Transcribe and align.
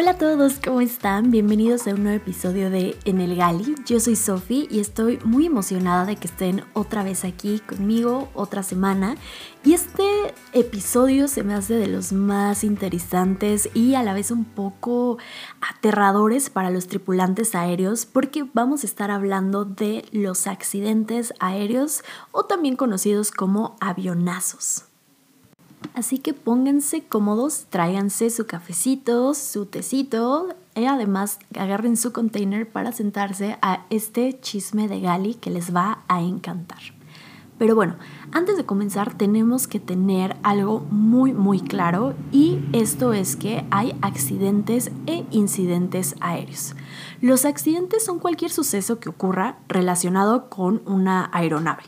Hola 0.00 0.12
a 0.12 0.16
todos, 0.16 0.58
¿cómo 0.64 0.80
están? 0.80 1.30
Bienvenidos 1.30 1.86
a 1.86 1.90
un 1.90 2.04
nuevo 2.04 2.16
episodio 2.16 2.70
de 2.70 2.96
En 3.04 3.20
el 3.20 3.36
Gali. 3.36 3.74
Yo 3.84 4.00
soy 4.00 4.16
Sofi 4.16 4.66
y 4.70 4.80
estoy 4.80 5.18
muy 5.24 5.44
emocionada 5.44 6.06
de 6.06 6.16
que 6.16 6.26
estén 6.26 6.64
otra 6.72 7.02
vez 7.02 7.26
aquí 7.26 7.58
conmigo 7.58 8.30
otra 8.32 8.62
semana. 8.62 9.16
Y 9.62 9.74
este 9.74 10.32
episodio 10.54 11.28
se 11.28 11.42
me 11.42 11.52
hace 11.52 11.74
de 11.74 11.86
los 11.86 12.14
más 12.14 12.64
interesantes 12.64 13.68
y 13.74 13.94
a 13.94 14.02
la 14.02 14.14
vez 14.14 14.30
un 14.30 14.46
poco 14.46 15.18
aterradores 15.60 16.48
para 16.48 16.70
los 16.70 16.86
tripulantes 16.86 17.54
aéreos 17.54 18.06
porque 18.06 18.46
vamos 18.54 18.84
a 18.84 18.86
estar 18.86 19.10
hablando 19.10 19.66
de 19.66 20.06
los 20.12 20.46
accidentes 20.46 21.34
aéreos 21.40 22.04
o 22.32 22.46
también 22.46 22.76
conocidos 22.76 23.30
como 23.30 23.76
avionazos. 23.82 24.89
Así 25.94 26.18
que 26.18 26.34
pónganse 26.34 27.02
cómodos, 27.02 27.66
tráiganse 27.70 28.30
su 28.30 28.46
cafecito, 28.46 29.34
su 29.34 29.66
tecito 29.66 30.48
y 30.74 30.84
además 30.84 31.38
agarren 31.58 31.96
su 31.96 32.12
container 32.12 32.68
para 32.68 32.92
sentarse 32.92 33.58
a 33.60 33.84
este 33.90 34.38
chisme 34.40 34.88
de 34.88 35.00
Gali 35.00 35.34
que 35.34 35.50
les 35.50 35.74
va 35.74 36.04
a 36.08 36.22
encantar. 36.22 36.78
Pero 37.60 37.74
bueno, 37.74 37.96
antes 38.32 38.56
de 38.56 38.64
comenzar 38.64 39.12
tenemos 39.12 39.68
que 39.68 39.80
tener 39.80 40.34
algo 40.42 40.80
muy 40.90 41.34
muy 41.34 41.60
claro 41.60 42.14
y 42.32 42.58
esto 42.72 43.12
es 43.12 43.36
que 43.36 43.66
hay 43.70 43.94
accidentes 44.00 44.90
e 45.06 45.26
incidentes 45.30 46.14
aéreos. 46.20 46.74
Los 47.20 47.44
accidentes 47.44 48.02
son 48.02 48.18
cualquier 48.18 48.50
suceso 48.50 48.98
que 48.98 49.10
ocurra 49.10 49.58
relacionado 49.68 50.48
con 50.48 50.80
una 50.86 51.28
aeronave. 51.34 51.82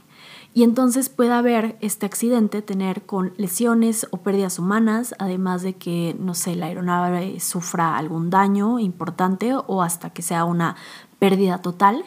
Y 0.55 0.65
entonces 0.65 1.09
puede 1.09 1.33
haber 1.33 1.77
este 1.81 2.05
accidente 2.05 2.61
tener 2.61 3.03
con 3.03 3.33
lesiones 3.39 4.07
o 4.11 4.19
pérdidas 4.19 4.59
humanas, 4.59 5.15
además 5.19 5.63
de 5.63 5.75
que, 5.75 6.15
no 6.19 6.35
sé, 6.35 6.57
la 6.57 6.67
aeronave 6.67 7.41
sufra 7.41 7.97
algún 7.97 8.29
daño 8.29 8.79
importante 8.79 9.55
o 9.55 9.83
hasta 9.83 10.11
que 10.11 10.21
sea 10.21 10.45
una 10.45 10.77
pérdida 11.19 11.59
total. 11.59 12.05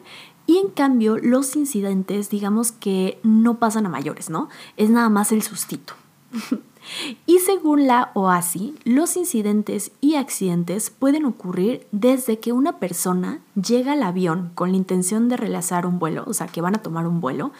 Y 0.47 0.57
en 0.57 0.69
cambio, 0.69 1.17
los 1.17 1.55
incidentes, 1.55 2.29
digamos 2.29 2.71
que 2.71 3.19
no 3.23 3.57
pasan 3.57 3.87
a 3.87 3.89
mayores, 3.89 4.29
¿no? 4.29 4.47
Es 4.77 4.91
nada 4.91 5.09
más 5.09 5.31
el 5.31 5.41
sustito. 5.41 5.95
y 7.25 7.39
según 7.39 7.87
la 7.87 8.11
OASI, 8.13 8.75
los 8.83 9.17
incidentes 9.17 9.91
y 10.02 10.15
accidentes 10.15 10.91
pueden 10.91 11.25
ocurrir 11.25 11.87
desde 11.91 12.39
que 12.39 12.52
una 12.52 12.77
persona 12.77 13.39
llega 13.55 13.93
al 13.93 14.03
avión 14.03 14.52
con 14.53 14.71
la 14.71 14.77
intención 14.77 15.30
de 15.30 15.37
realizar 15.37 15.87
un 15.87 15.97
vuelo, 15.97 16.23
o 16.27 16.33
sea, 16.33 16.45
que 16.45 16.61
van 16.61 16.75
a 16.75 16.83
tomar 16.83 17.07
un 17.07 17.21
vuelo, 17.21 17.52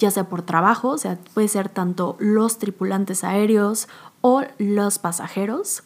ya 0.00 0.10
sea 0.10 0.28
por 0.28 0.42
trabajo, 0.42 0.88
o 0.88 0.98
sea, 0.98 1.18
puede 1.34 1.46
ser 1.46 1.68
tanto 1.68 2.16
los 2.18 2.58
tripulantes 2.58 3.22
aéreos 3.22 3.86
o 4.22 4.42
los 4.58 4.98
pasajeros, 4.98 5.84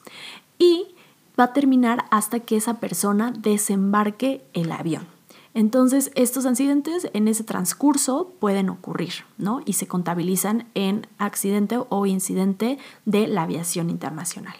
y 0.59 0.87
va 1.39 1.45
a 1.45 1.53
terminar 1.53 2.07
hasta 2.11 2.41
que 2.41 2.57
esa 2.57 2.75
persona 2.75 3.33
desembarque 3.37 4.43
el 4.55 4.73
avión. 4.73 5.07
Entonces, 5.53 6.11
estos 6.15 6.47
accidentes 6.47 7.09
en 7.13 7.29
ese 7.29 7.45
transcurso 7.45 8.33
pueden 8.41 8.71
ocurrir, 8.71 9.25
¿no? 9.39 9.63
Y 9.65 9.75
se 9.75 9.87
contabilizan 9.87 10.67
en 10.75 11.07
accidente 11.19 11.79
o 11.89 12.07
incidente 12.07 12.79
de 13.05 13.29
la 13.29 13.43
aviación 13.43 13.91
internacional. 13.91 14.55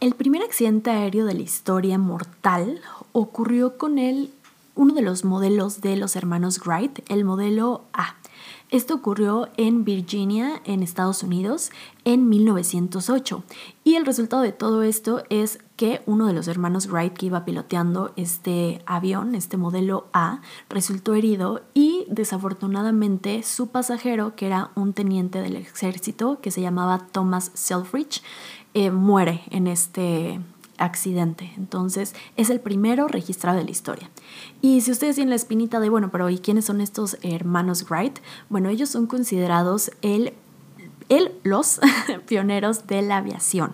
El 0.00 0.14
primer 0.14 0.42
accidente 0.42 0.90
aéreo 0.90 1.26
de 1.26 1.34
la 1.34 1.42
historia 1.42 1.98
mortal 1.98 2.80
ocurrió 3.12 3.76
con 3.76 3.98
el 3.98 4.30
uno 4.74 4.94
de 4.94 5.02
los 5.02 5.24
modelos 5.24 5.80
de 5.80 5.96
los 5.96 6.16
hermanos 6.16 6.60
Wright, 6.64 7.00
el 7.08 7.24
modelo 7.24 7.84
A. 7.92 8.16
Esto 8.70 8.94
ocurrió 8.94 9.48
en 9.56 9.84
Virginia, 9.84 10.62
en 10.64 10.84
Estados 10.84 11.24
Unidos, 11.24 11.72
en 12.04 12.28
1908. 12.28 13.42
Y 13.82 13.96
el 13.96 14.06
resultado 14.06 14.42
de 14.42 14.52
todo 14.52 14.84
esto 14.84 15.24
es 15.28 15.58
que 15.74 16.02
uno 16.06 16.28
de 16.28 16.34
los 16.34 16.46
hermanos 16.46 16.86
Wright 16.86 17.12
que 17.14 17.26
iba 17.26 17.44
piloteando 17.44 18.12
este 18.14 18.80
avión, 18.86 19.34
este 19.34 19.56
modelo 19.56 20.06
A, 20.12 20.40
resultó 20.68 21.14
herido 21.14 21.62
y 21.74 22.06
desafortunadamente 22.08 23.42
su 23.42 23.70
pasajero, 23.70 24.36
que 24.36 24.46
era 24.46 24.70
un 24.76 24.92
teniente 24.92 25.40
del 25.40 25.56
ejército 25.56 26.40
que 26.40 26.52
se 26.52 26.60
llamaba 26.60 27.08
Thomas 27.10 27.50
Selfridge, 27.54 28.22
eh, 28.74 28.92
muere 28.92 29.42
en 29.50 29.66
este 29.66 30.38
accidente. 30.80 31.52
Entonces, 31.56 32.14
es 32.36 32.50
el 32.50 32.60
primero 32.60 33.06
registrado 33.06 33.58
de 33.58 33.64
la 33.64 33.70
historia. 33.70 34.10
Y 34.60 34.80
si 34.80 34.90
ustedes 34.90 35.16
tienen 35.16 35.30
la 35.30 35.36
espinita 35.36 35.78
de, 35.78 35.88
bueno, 35.88 36.10
pero 36.10 36.28
¿y 36.30 36.38
quiénes 36.38 36.64
son 36.64 36.80
estos 36.80 37.18
hermanos 37.22 37.86
Wright? 37.88 38.18
Bueno, 38.48 38.68
ellos 38.68 38.88
son 38.88 39.06
considerados 39.06 39.92
el, 40.02 40.34
el 41.08 41.32
los 41.44 41.80
pioneros 42.26 42.86
de 42.86 43.02
la 43.02 43.18
aviación. 43.18 43.72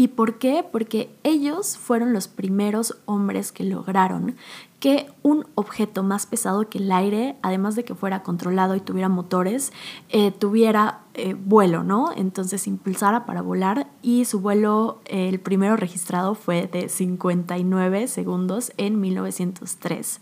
¿Y 0.00 0.08
por 0.08 0.38
qué? 0.38 0.64
Porque 0.70 1.10
ellos 1.24 1.76
fueron 1.76 2.12
los 2.12 2.28
primeros 2.28 2.98
hombres 3.04 3.50
que 3.50 3.64
lograron 3.64 4.36
que 4.78 5.10
un 5.24 5.44
objeto 5.56 6.04
más 6.04 6.24
pesado 6.24 6.68
que 6.68 6.78
el 6.78 6.92
aire, 6.92 7.34
además 7.42 7.74
de 7.74 7.84
que 7.84 7.96
fuera 7.96 8.22
controlado 8.22 8.76
y 8.76 8.80
tuviera 8.80 9.08
motores, 9.08 9.72
eh, 10.10 10.30
tuviera 10.30 11.00
eh, 11.14 11.34
vuelo, 11.34 11.82
¿no? 11.82 12.12
Entonces 12.14 12.68
impulsara 12.68 13.26
para 13.26 13.42
volar 13.42 13.88
y 14.00 14.24
su 14.24 14.38
vuelo, 14.38 15.00
eh, 15.04 15.28
el 15.28 15.40
primero 15.40 15.76
registrado 15.76 16.36
fue 16.36 16.68
de 16.68 16.88
59 16.88 18.06
segundos 18.06 18.72
en 18.76 19.00
1903. 19.00 20.20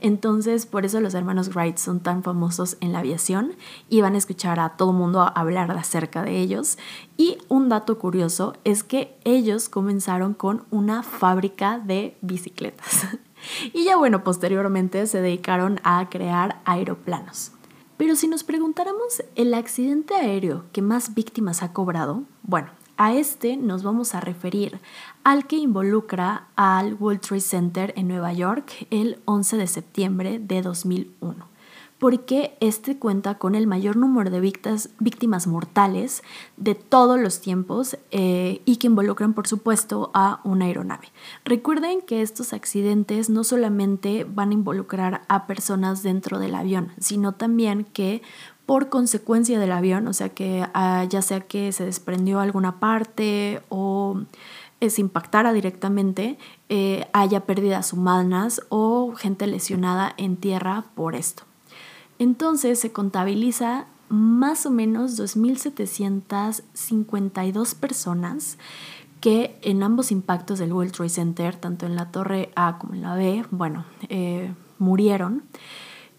Entonces, 0.00 0.66
por 0.66 0.84
eso 0.84 1.00
los 1.00 1.14
hermanos 1.14 1.54
Wright 1.54 1.76
son 1.76 2.00
tan 2.00 2.22
famosos 2.22 2.76
en 2.80 2.92
la 2.92 3.00
aviación 3.00 3.54
y 3.88 4.00
van 4.00 4.14
a 4.14 4.18
escuchar 4.18 4.60
a 4.60 4.76
todo 4.76 4.92
mundo 4.92 5.20
hablar 5.34 5.70
acerca 5.72 6.22
de 6.22 6.38
ellos. 6.38 6.78
Y 7.16 7.38
un 7.48 7.68
dato 7.68 7.98
curioso 7.98 8.54
es 8.64 8.84
que 8.84 9.18
ellos 9.24 9.68
comenzaron 9.68 10.34
con 10.34 10.64
una 10.70 11.02
fábrica 11.02 11.78
de 11.78 12.16
bicicletas. 12.20 13.06
y 13.72 13.84
ya 13.84 13.96
bueno, 13.96 14.22
posteriormente 14.22 15.06
se 15.06 15.20
dedicaron 15.20 15.80
a 15.82 16.08
crear 16.08 16.60
aeroplanos. 16.64 17.52
Pero 17.96 18.14
si 18.14 18.28
nos 18.28 18.44
preguntáramos 18.44 19.24
el 19.34 19.52
accidente 19.54 20.14
aéreo 20.14 20.66
que 20.72 20.82
más 20.82 21.14
víctimas 21.14 21.64
ha 21.64 21.72
cobrado, 21.72 22.22
bueno, 22.44 22.70
a 22.98 23.14
este 23.14 23.56
nos 23.56 23.82
vamos 23.82 24.14
a 24.14 24.20
referir 24.20 24.80
al 25.24 25.46
que 25.46 25.56
involucra 25.56 26.48
al 26.56 26.94
World 26.94 27.20
Trade 27.20 27.40
Center 27.40 27.94
en 27.96 28.08
Nueva 28.08 28.32
York 28.32 28.86
el 28.90 29.20
11 29.24 29.56
de 29.56 29.66
septiembre 29.68 30.38
de 30.38 30.60
2001 30.60 31.48
porque 31.98 32.56
este 32.60 32.96
cuenta 32.96 33.38
con 33.38 33.54
el 33.54 33.66
mayor 33.66 33.96
número 33.96 34.30
de 34.30 34.40
víctimas 34.40 35.46
mortales 35.46 36.22
de 36.56 36.74
todos 36.74 37.18
los 37.18 37.40
tiempos 37.40 37.98
eh, 38.10 38.62
y 38.64 38.76
que 38.76 38.86
involucran, 38.86 39.34
por 39.34 39.48
supuesto, 39.48 40.10
a 40.14 40.40
una 40.44 40.66
aeronave. 40.66 41.08
Recuerden 41.44 42.00
que 42.00 42.22
estos 42.22 42.52
accidentes 42.52 43.30
no 43.30 43.42
solamente 43.42 44.24
van 44.24 44.50
a 44.50 44.54
involucrar 44.54 45.22
a 45.28 45.46
personas 45.46 46.02
dentro 46.02 46.38
del 46.38 46.54
avión, 46.54 46.92
sino 47.00 47.32
también 47.32 47.84
que 47.84 48.22
por 48.68 48.90
consecuencia 48.90 49.58
del 49.58 49.72
avión, 49.72 50.06
o 50.08 50.12
sea 50.12 50.28
que 50.28 50.68
ah, 50.74 51.02
ya 51.08 51.22
sea 51.22 51.40
que 51.40 51.72
se 51.72 51.86
desprendió 51.86 52.38
alguna 52.38 52.80
parte 52.80 53.62
o 53.70 54.20
se 54.86 55.00
impactara 55.00 55.54
directamente, 55.54 56.36
eh, 56.68 57.08
haya 57.14 57.46
pérdidas 57.46 57.94
humanas 57.94 58.60
o 58.68 59.14
gente 59.16 59.46
lesionada 59.46 60.12
en 60.18 60.36
tierra 60.36 60.84
por 60.94 61.14
esto. 61.14 61.44
Entonces 62.18 62.78
se 62.78 62.92
contabiliza 62.92 63.86
más 64.10 64.66
o 64.66 64.70
menos 64.70 65.18
2.752 65.18 67.74
personas 67.74 68.58
que 69.22 69.58
en 69.62 69.82
ambos 69.82 70.12
impactos 70.12 70.58
del 70.58 70.74
World 70.74 70.92
Trade 70.92 71.08
Center, 71.08 71.56
tanto 71.56 71.86
en 71.86 71.96
la 71.96 72.10
torre 72.10 72.50
A 72.54 72.76
como 72.76 72.92
en 72.92 73.00
la 73.00 73.14
B, 73.14 73.46
bueno, 73.50 73.86
eh, 74.10 74.52
murieron. 74.78 75.44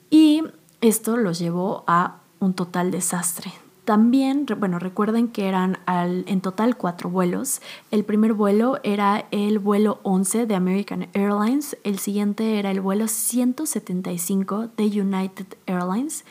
Y 0.10 0.42
esto 0.82 1.16
los 1.16 1.38
llevó 1.38 1.84
a 1.86 2.22
un 2.40 2.54
total 2.54 2.92
desastre. 2.92 3.52
También, 3.90 4.46
bueno, 4.60 4.78
recuerden 4.78 5.30
que 5.30 5.48
eran 5.48 5.80
en 5.88 6.42
total 6.42 6.78
cuatro 6.78 7.10
vuelos. 7.10 7.60
El 7.90 8.06
primer 8.06 8.34
vuelo 8.34 8.78
era 8.84 9.26
el 9.32 9.58
vuelo 9.58 10.00
11 10.04 10.46
de 10.46 10.54
American 10.54 11.08
Airlines, 11.14 11.76
el 11.84 11.98
siguiente 11.98 12.60
era 12.60 12.70
el 12.70 12.82
vuelo 12.82 13.08
175 13.08 14.70
de 14.78 14.84
United 15.02 15.48
Airlines 15.66 16.24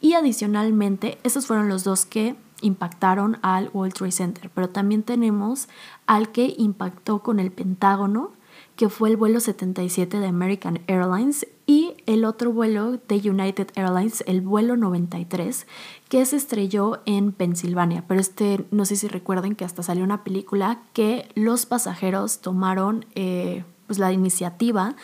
y 0.00 0.14
adicionalmente, 0.14 1.18
esos 1.22 1.46
fueron 1.46 1.68
los 1.68 1.84
dos 1.84 2.04
que 2.04 2.34
impactaron 2.62 3.38
al 3.42 3.70
World 3.72 3.94
Trade 3.94 4.10
Center, 4.12 4.50
pero 4.52 4.68
también 4.68 5.04
tenemos 5.04 5.68
al 6.06 6.32
que 6.32 6.54
impactó 6.58 7.20
con 7.20 7.38
el 7.38 7.52
Pentágono, 7.52 8.32
que 8.74 8.88
fue 8.88 9.10
el 9.10 9.16
vuelo 9.16 9.38
77 9.38 10.18
de 10.18 10.26
American 10.26 10.80
Airlines 10.88 11.46
el 12.06 12.24
otro 12.24 12.52
vuelo 12.52 12.98
de 13.08 13.30
United 13.30 13.68
Airlines, 13.74 14.24
el 14.26 14.40
vuelo 14.40 14.76
93, 14.76 15.66
que 16.08 16.24
se 16.26 16.36
estrelló 16.36 17.00
en 17.06 17.32
Pensilvania. 17.32 18.04
Pero 18.06 18.20
este, 18.20 18.64
no 18.70 18.84
sé 18.84 18.96
si 18.96 19.08
recuerden 19.08 19.54
que 19.54 19.64
hasta 19.64 19.82
salió 19.82 20.04
una 20.04 20.24
película 20.24 20.80
que 20.92 21.28
los 21.34 21.66
pasajeros 21.66 22.40
tomaron 22.40 23.06
eh, 23.14 23.64
pues 23.86 23.98
la 23.98 24.12
iniciativa 24.12 24.96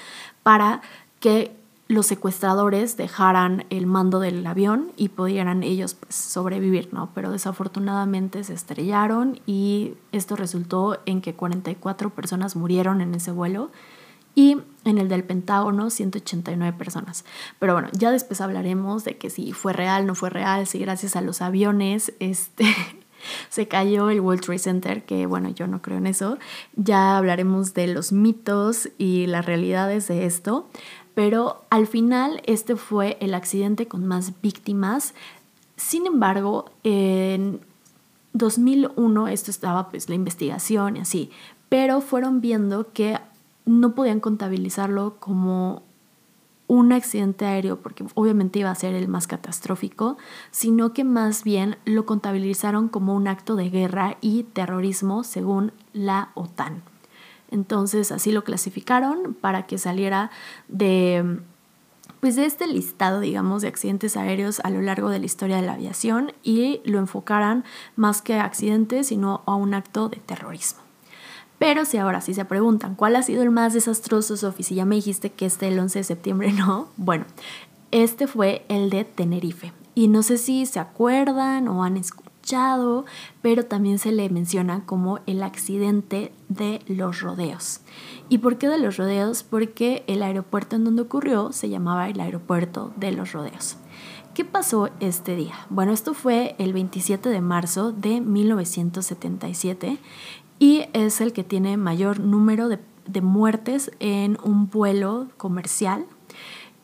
para 0.42 0.82
que 1.20 1.52
los 1.90 2.06
secuestradores 2.06 2.96
dejaran 2.96 3.64
el 3.68 3.86
mando 3.86 4.20
del 4.20 4.46
avión 4.46 4.92
y 4.96 5.08
pudieran 5.08 5.64
ellos 5.64 5.94
pues, 5.94 6.14
sobrevivir, 6.14 6.88
¿no? 6.92 7.10
Pero 7.16 7.32
desafortunadamente 7.32 8.44
se 8.44 8.54
estrellaron 8.54 9.40
y 9.44 9.94
esto 10.12 10.36
resultó 10.36 11.00
en 11.04 11.20
que 11.20 11.34
44 11.34 12.10
personas 12.10 12.54
murieron 12.54 13.00
en 13.00 13.16
ese 13.16 13.32
vuelo 13.32 13.70
y 14.34 14.58
en 14.84 14.98
el 14.98 15.08
del 15.08 15.24
Pentágono 15.24 15.90
189 15.90 16.76
personas. 16.76 17.24
Pero 17.58 17.74
bueno, 17.74 17.88
ya 17.92 18.10
después 18.10 18.40
hablaremos 18.40 19.04
de 19.04 19.16
que 19.16 19.30
si 19.30 19.52
fue 19.52 19.72
real, 19.72 20.06
no 20.06 20.14
fue 20.14 20.30
real, 20.30 20.66
si 20.66 20.78
gracias 20.78 21.16
a 21.16 21.20
los 21.20 21.42
aviones 21.42 22.12
este, 22.18 22.64
se 23.50 23.68
cayó 23.68 24.10
el 24.10 24.20
World 24.20 24.42
Trade 24.42 24.58
Center, 24.58 25.04
que 25.04 25.26
bueno, 25.26 25.50
yo 25.50 25.66
no 25.66 25.82
creo 25.82 25.98
en 25.98 26.06
eso. 26.06 26.38
Ya 26.76 27.18
hablaremos 27.18 27.74
de 27.74 27.88
los 27.88 28.12
mitos 28.12 28.88
y 28.98 29.26
las 29.26 29.44
realidades 29.44 30.08
de 30.08 30.26
esto 30.26 30.68
pero 31.14 31.64
al 31.70 31.86
final 31.86 32.40
este 32.46 32.76
fue 32.76 33.18
el 33.20 33.34
accidente 33.34 33.86
con 33.86 34.06
más 34.06 34.40
víctimas. 34.40 35.14
Sin 35.76 36.06
embargo, 36.06 36.70
en 36.82 37.60
2001 38.32 39.28
esto 39.28 39.50
estaba 39.50 39.90
pues 39.90 40.08
la 40.08 40.14
investigación 40.14 40.96
y 40.96 41.00
así, 41.00 41.30
pero 41.68 42.00
fueron 42.00 42.40
viendo 42.40 42.92
que 42.92 43.18
no 43.70 43.94
podían 43.94 44.20
contabilizarlo 44.20 45.16
como 45.20 45.82
un 46.66 46.92
accidente 46.92 47.46
aéreo, 47.46 47.80
porque 47.80 48.04
obviamente 48.14 48.60
iba 48.60 48.70
a 48.70 48.74
ser 48.74 48.94
el 48.94 49.08
más 49.08 49.26
catastrófico, 49.26 50.18
sino 50.50 50.92
que 50.92 51.04
más 51.04 51.42
bien 51.42 51.76
lo 51.84 52.06
contabilizaron 52.06 52.88
como 52.88 53.14
un 53.14 53.26
acto 53.26 53.56
de 53.56 53.70
guerra 53.70 54.16
y 54.20 54.44
terrorismo 54.44 55.24
según 55.24 55.72
la 55.92 56.30
OTAN. 56.34 56.82
Entonces 57.50 58.12
así 58.12 58.30
lo 58.30 58.44
clasificaron 58.44 59.34
para 59.34 59.66
que 59.66 59.78
saliera 59.78 60.30
de 60.68 61.40
pues 62.20 62.36
de 62.36 62.44
este 62.44 62.66
listado, 62.66 63.20
digamos, 63.20 63.62
de 63.62 63.68
accidentes 63.68 64.16
aéreos 64.16 64.60
a 64.60 64.68
lo 64.68 64.82
largo 64.82 65.08
de 65.08 65.20
la 65.20 65.24
historia 65.24 65.56
de 65.56 65.62
la 65.62 65.72
aviación 65.72 66.32
y 66.42 66.82
lo 66.84 66.98
enfocaran 66.98 67.64
más 67.96 68.20
que 68.20 68.34
a 68.34 68.44
accidentes, 68.44 69.06
sino 69.06 69.42
a 69.46 69.54
un 69.54 69.72
acto 69.72 70.10
de 70.10 70.18
terrorismo. 70.18 70.89
Pero 71.60 71.84
si 71.84 71.98
ahora 71.98 72.20
sí 72.20 72.34
se 72.34 72.44
preguntan, 72.44 72.96
¿cuál 72.96 73.14
ha 73.14 73.22
sido 73.22 73.44
el 73.44 73.50
más 73.52 73.72
desastroso, 73.72 74.36
Sofi? 74.36 74.64
Si 74.64 74.74
ya 74.74 74.84
me 74.84 74.96
dijiste 74.96 75.30
que 75.30 75.46
este 75.46 75.68
el 75.68 75.78
11 75.78 76.00
de 76.00 76.04
septiembre 76.04 76.52
no, 76.54 76.88
bueno, 76.96 77.26
este 77.92 78.26
fue 78.26 78.64
el 78.68 78.90
de 78.90 79.04
Tenerife. 79.04 79.72
Y 79.94 80.08
no 80.08 80.24
sé 80.24 80.38
si 80.38 80.66
se 80.66 80.80
acuerdan 80.80 81.68
o 81.68 81.84
han 81.84 81.96
escuchado 81.96 82.30
pero 83.42 83.64
también 83.64 83.98
se 83.98 84.12
le 84.12 84.28
menciona 84.28 84.84
como 84.86 85.20
el 85.26 85.42
accidente 85.42 86.32
de 86.48 86.80
los 86.86 87.20
rodeos. 87.20 87.80
¿Y 88.28 88.38
por 88.38 88.58
qué 88.58 88.68
de 88.68 88.78
los 88.78 88.96
rodeos? 88.96 89.42
Porque 89.42 90.04
el 90.06 90.22
aeropuerto 90.22 90.76
en 90.76 90.84
donde 90.84 91.02
ocurrió 91.02 91.52
se 91.52 91.68
llamaba 91.68 92.08
el 92.08 92.20
aeropuerto 92.20 92.92
de 92.96 93.12
los 93.12 93.32
rodeos. 93.32 93.76
¿Qué 94.34 94.44
pasó 94.44 94.90
este 95.00 95.34
día? 95.34 95.66
Bueno, 95.70 95.92
esto 95.92 96.14
fue 96.14 96.54
el 96.58 96.72
27 96.72 97.28
de 97.28 97.40
marzo 97.40 97.92
de 97.92 98.20
1977 98.20 99.98
y 100.60 100.84
es 100.92 101.20
el 101.20 101.32
que 101.32 101.42
tiene 101.42 101.76
mayor 101.76 102.20
número 102.20 102.68
de, 102.68 102.78
de 103.08 103.20
muertes 103.20 103.90
en 103.98 104.38
un 104.44 104.70
vuelo 104.70 105.26
comercial 105.36 106.06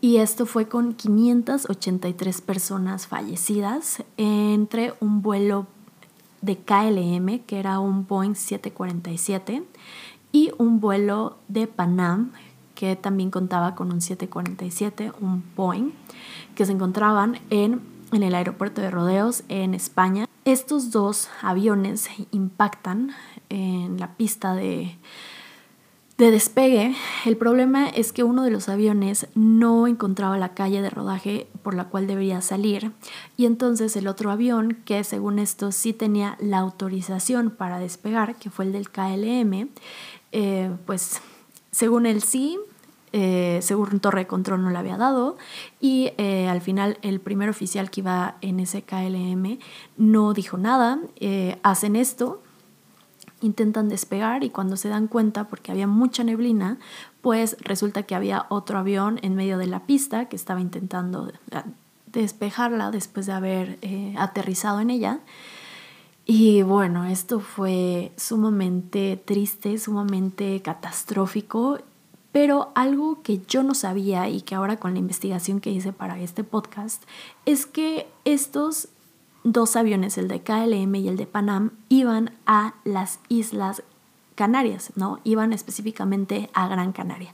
y 0.01 0.19
esto 0.19 0.47
fue 0.47 0.69
con 0.69 0.95
583 0.95 2.41
personas 2.43 3.07
fallecidas 3.07 4.05
entre 4.17 4.93
un 5.01 5.23
vuelo 5.23 5.67
de 6.43 6.59
KLM, 6.59 7.41
que 7.41 7.59
era 7.59 7.81
un 7.81 8.07
Boeing 8.07 8.35
747, 8.35 9.65
y 10.33 10.53
un 10.59 10.81
vuelo 10.81 11.39
de 11.49 11.67
Panam, 11.67 12.33
que 12.75 12.95
también 12.95 13.31
contaba 13.31 13.75
con 13.75 13.91
un 13.91 14.03
747, 14.03 15.13
un 15.21 15.43
Boeing, 15.57 15.93
que 16.55 16.67
se 16.67 16.73
encontraban 16.73 17.39
en, 17.49 17.81
en 18.13 18.23
el 18.23 18.35
aeropuerto 18.35 18.83
de 18.83 18.91
Rodeos 18.91 19.45
en 19.49 19.73
España. 19.73 20.27
Estos 20.45 20.91
dos 20.91 21.29
aviones 21.43 22.09
impactan 22.33 23.13
en 23.49 23.99
la 23.99 24.17
pista 24.17 24.55
de, 24.55 24.97
de 26.19 26.31
despegue, 26.31 26.95
el 27.27 27.37
problema 27.37 27.89
es 27.89 28.13
que 28.13 28.25
uno 28.25 28.43
de 28.43 28.51
los 28.51 28.71
aviones 28.71 29.27
no 29.35 29.87
encontraba 29.87 30.39
la 30.39 30.55
calle 30.55 30.81
de 30.81 30.89
rodaje 30.89 31.47
por 31.63 31.75
la 31.75 31.85
cual 31.85 32.07
debería 32.07 32.41
salir. 32.41 32.93
Y 33.37 33.45
entonces 33.45 33.97
el 33.97 34.09
otro 34.09 34.31
avión, 34.31 34.79
que 34.87 35.05
según 35.05 35.39
esto 35.39 35.73
sí 35.73 35.93
tenía 35.93 36.39
la 36.41 36.59
autorización 36.59 37.51
para 37.51 37.79
despegar, 37.79 38.37
que 38.37 38.49
fue 38.49 38.65
el 38.65 38.73
del 38.73 38.89
KLM, 38.89 39.69
eh, 40.33 40.71
pues 40.87 41.21
según 41.71 42.07
él 42.07 42.23
sí, 42.23 42.59
eh, 43.13 43.59
según 43.61 44.01
Torre 44.01 44.21
de 44.21 44.27
Control 44.27 44.63
no 44.63 44.71
le 44.71 44.79
había 44.79 44.97
dado. 44.97 45.37
Y 45.81 46.13
eh, 46.17 46.49
al 46.49 46.63
final 46.63 46.97
el 47.03 47.21
primer 47.21 47.51
oficial 47.51 47.91
que 47.91 48.01
iba 48.01 48.37
en 48.41 48.61
ese 48.61 48.81
KLM 48.81 49.59
no 49.99 50.33
dijo 50.33 50.57
nada, 50.57 50.99
hacen 51.63 51.95
esto, 51.95 52.41
intentan 53.41 53.89
despegar 53.89 54.45
y 54.45 54.51
cuando 54.51 54.77
se 54.77 54.89
dan 54.89 55.09
cuenta, 55.09 55.45
porque 55.49 55.73
había 55.73 55.87
mucha 55.87 56.25
neblina, 56.25 56.79
pues 57.21 57.57
resulta 57.61 58.05
que 58.05 58.15
había 58.15 58.47
otro 58.49 58.79
avión 58.79 59.19
en 59.23 59.35
medio 59.35 59.59
de 59.59 59.67
la 59.67 59.87
pista 59.87 60.29
que 60.29 60.37
estaba 60.37 60.61
intentando 60.61 61.29
eh, 61.29 61.63
despejarla 62.07 62.91
después 62.91 63.27
de 63.27 63.33
haber 63.33 63.79
eh, 63.83 64.15
aterrizado 64.19 64.81
en 64.81 64.91
ella. 64.91 65.21
Y 66.25 66.63
bueno, 66.63 67.05
esto 67.05 67.39
fue 67.39 68.13
sumamente 68.17 69.23
triste, 69.25 69.79
sumamente 69.79 70.61
catastrófico, 70.61 71.79
pero 72.33 72.73
algo 72.75 73.23
que 73.23 73.41
yo 73.47 73.63
no 73.63 73.75
sabía 73.75 74.29
y 74.29 74.41
que 74.41 74.55
ahora 74.55 74.77
con 74.77 74.93
la 74.95 74.99
investigación 74.99 75.61
que 75.61 75.71
hice 75.71 75.93
para 75.93 76.19
este 76.21 76.43
podcast 76.43 77.03
es 77.45 77.65
que 77.65 78.09
estos 78.25 78.89
dos 79.47 79.77
aviones, 79.77 80.19
el 80.19 80.27
de 80.27 80.41
KLM 80.41 80.95
y 80.97 81.09
el 81.09 81.17
de 81.17 81.27
Panam, 81.27 81.71
iban 81.89 82.33
a 82.47 82.75
las 82.85 83.21
Islas 83.29 83.85
Canarias, 84.35 84.93
¿no? 84.97 85.21
Iban 85.23 85.53
específicamente 85.53 86.51
a 86.53 86.67
Gran 86.69 86.93
Canaria. 86.93 87.33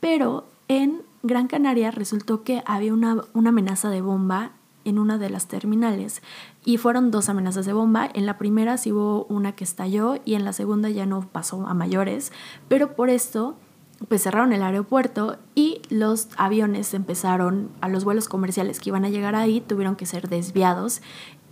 Pero 0.00 0.46
en 0.68 1.02
Gran 1.22 1.48
Canaria 1.48 1.90
resultó 1.90 2.42
que 2.42 2.62
había 2.66 2.94
una, 2.94 3.18
una 3.34 3.50
amenaza 3.50 3.90
de 3.90 4.00
bomba 4.00 4.52
en 4.84 4.98
una 4.98 5.18
de 5.18 5.30
las 5.30 5.46
terminales 5.46 6.22
y 6.64 6.78
fueron 6.78 7.10
dos 7.10 7.28
amenazas 7.28 7.66
de 7.66 7.74
bomba. 7.74 8.08
En 8.14 8.24
la 8.26 8.38
primera 8.38 8.78
sí 8.78 8.90
hubo 8.90 9.26
una 9.26 9.52
que 9.52 9.64
estalló 9.64 10.16
y 10.24 10.34
en 10.34 10.44
la 10.44 10.54
segunda 10.54 10.88
ya 10.88 11.06
no 11.06 11.28
pasó 11.28 11.66
a 11.66 11.74
mayores, 11.74 12.32
pero 12.68 12.96
por 12.96 13.10
esto 13.10 13.56
pues 14.08 14.22
cerraron 14.22 14.52
el 14.52 14.62
aeropuerto 14.62 15.38
y 15.54 15.82
los 15.88 16.28
aviones 16.36 16.94
empezaron, 16.94 17.70
a 17.80 17.88
los 17.88 18.04
vuelos 18.04 18.28
comerciales 18.28 18.80
que 18.80 18.90
iban 18.90 19.04
a 19.04 19.10
llegar 19.10 19.34
ahí, 19.34 19.60
tuvieron 19.60 19.96
que 19.96 20.06
ser 20.06 20.28
desviados 20.28 21.02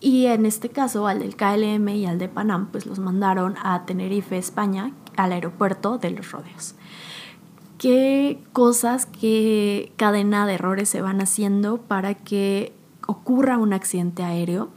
y 0.00 0.26
en 0.26 0.46
este 0.46 0.70
caso, 0.70 1.06
al 1.06 1.18
del 1.18 1.36
KLM 1.36 1.86
y 1.90 2.06
al 2.06 2.18
de 2.18 2.28
Panam, 2.28 2.68
pues 2.68 2.86
los 2.86 2.98
mandaron 2.98 3.56
a 3.62 3.84
Tenerife, 3.84 4.38
España, 4.38 4.92
al 5.16 5.32
aeropuerto 5.32 5.98
de 5.98 6.10
los 6.10 6.32
rodeos. 6.32 6.74
¿Qué 7.76 8.42
cosas, 8.54 9.06
qué 9.06 9.92
cadena 9.96 10.46
de 10.46 10.54
errores 10.54 10.88
se 10.88 11.02
van 11.02 11.20
haciendo 11.20 11.78
para 11.82 12.14
que 12.14 12.72
ocurra 13.06 13.58
un 13.58 13.74
accidente 13.74 14.22
aéreo? 14.22 14.70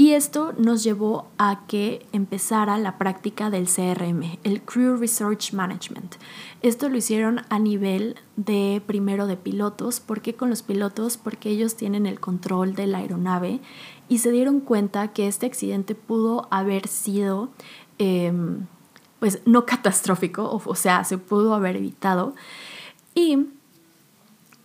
Y 0.00 0.14
esto 0.14 0.54
nos 0.56 0.82
llevó 0.82 1.26
a 1.36 1.66
que 1.66 2.06
empezara 2.12 2.78
la 2.78 2.96
práctica 2.96 3.50
del 3.50 3.66
CRM, 3.66 4.38
el 4.44 4.62
Crew 4.62 4.96
Research 4.96 5.52
Management. 5.52 6.14
Esto 6.62 6.88
lo 6.88 6.96
hicieron 6.96 7.42
a 7.50 7.58
nivel 7.58 8.16
de 8.36 8.80
primero 8.86 9.26
de 9.26 9.36
pilotos. 9.36 10.00
¿Por 10.00 10.22
qué 10.22 10.34
con 10.34 10.48
los 10.48 10.62
pilotos? 10.62 11.18
Porque 11.18 11.50
ellos 11.50 11.76
tienen 11.76 12.06
el 12.06 12.18
control 12.18 12.74
de 12.74 12.86
la 12.86 12.96
aeronave 12.96 13.60
y 14.08 14.20
se 14.20 14.30
dieron 14.30 14.60
cuenta 14.60 15.08
que 15.08 15.28
este 15.28 15.44
accidente 15.44 15.94
pudo 15.94 16.48
haber 16.50 16.88
sido, 16.88 17.50
em, 17.98 18.68
pues, 19.18 19.42
no 19.44 19.66
catastrófico, 19.66 20.62
o, 20.64 20.74
sea, 20.76 21.04
se 21.04 21.18
pudo 21.18 21.52
haber 21.52 21.76
evitado. 21.76 22.34
Y 23.14 23.48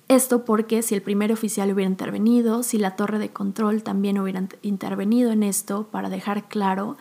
esto 0.07 0.45
porque 0.45 0.81
si 0.81 0.93
el 0.93 1.01
primer 1.01 1.31
oficial 1.31 1.71
hubiera 1.71 1.89
intervenido, 1.89 2.63
si 2.63 2.77
la 2.77 2.95
torre 2.95 3.19
de 3.19 3.29
control 3.29 3.83
también 3.83 4.19
hubiera 4.19 4.47
intervenido 4.61 5.31
en 5.31 5.43
esto 5.43 5.87
para 5.91 6.09
dejar 6.09 6.47
claro 6.47 6.97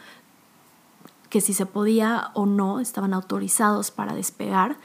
que 1.28 1.40
si 1.40 1.52
se 1.52 1.66
podía 1.66 2.30
o 2.34 2.46
no 2.46 2.80
estaban 2.80 3.12
autorizados 3.12 3.90
para 3.90 4.14
despegar, 4.14 4.76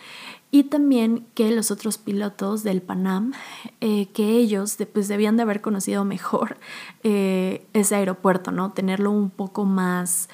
y 0.52 0.64
también 0.64 1.28
que 1.36 1.52
los 1.52 1.70
otros 1.70 2.00
pilotos 2.00 2.64
del 2.64 2.82
Panam, 2.82 3.34
eh, 3.82 4.08
que 4.08 4.32
ellos 4.32 4.78
pues, 4.92 5.08
debían 5.08 5.38
de 5.38 5.44
haber 5.44 5.62
conocido 5.62 6.06
mejor 6.06 6.58
eh, 7.04 7.68
ese 7.74 7.96
aeropuerto, 7.96 8.52
¿no? 8.52 8.72
Tenerlo 8.72 9.12
un 9.12 9.30
poco 9.30 9.64
más 9.66 10.28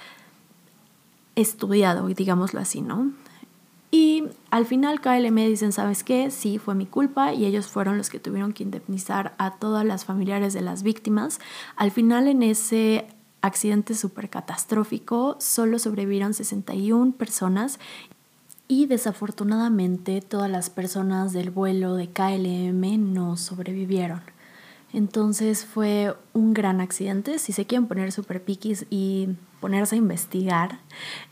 estudiado, 1.36 2.08
digámoslo 2.08 2.62
así, 2.62 2.82
¿no? 2.82 3.12
Y 3.96 4.26
al 4.52 4.66
final 4.66 5.00
KLM 5.00 5.38
dicen, 5.48 5.72
¿sabes 5.72 6.04
qué? 6.04 6.30
Sí, 6.30 6.58
fue 6.58 6.76
mi 6.76 6.86
culpa 6.86 7.34
y 7.34 7.46
ellos 7.46 7.68
fueron 7.68 7.98
los 7.98 8.10
que 8.10 8.20
tuvieron 8.20 8.52
que 8.52 8.64
indemnizar 8.64 9.36
a 9.38 9.52
todas 9.52 9.86
las 9.86 10.04
familiares 10.04 10.52
de 10.52 10.60
las 10.60 10.84
víctimas. 10.84 11.40
Al 11.78 11.92
final 11.92 12.28
en 12.28 12.44
ese 12.44 13.08
accidente 13.40 13.94
súper 13.94 14.30
catastrófico 14.30 15.38
solo 15.40 15.80
sobrevivieron 15.80 16.34
61 16.34 17.14
personas 17.14 17.80
y 18.68 18.88
desafortunadamente 18.88 20.20
todas 20.20 20.52
las 20.52 20.70
personas 20.70 21.32
del 21.32 21.50
vuelo 21.50 21.96
de 21.96 22.10
KLM 22.10 23.14
no 23.14 23.38
sobrevivieron. 23.38 24.20
Entonces 24.92 25.64
fue 25.64 26.14
un 26.34 26.54
gran 26.54 26.82
accidente. 26.82 27.40
Si 27.40 27.54
se 27.54 27.66
quieren 27.66 27.88
poner 27.88 28.12
super 28.12 28.44
piquis 28.44 28.88
y 28.90 29.30
ponerse 29.66 29.96
a 29.96 29.98
investigar, 29.98 30.78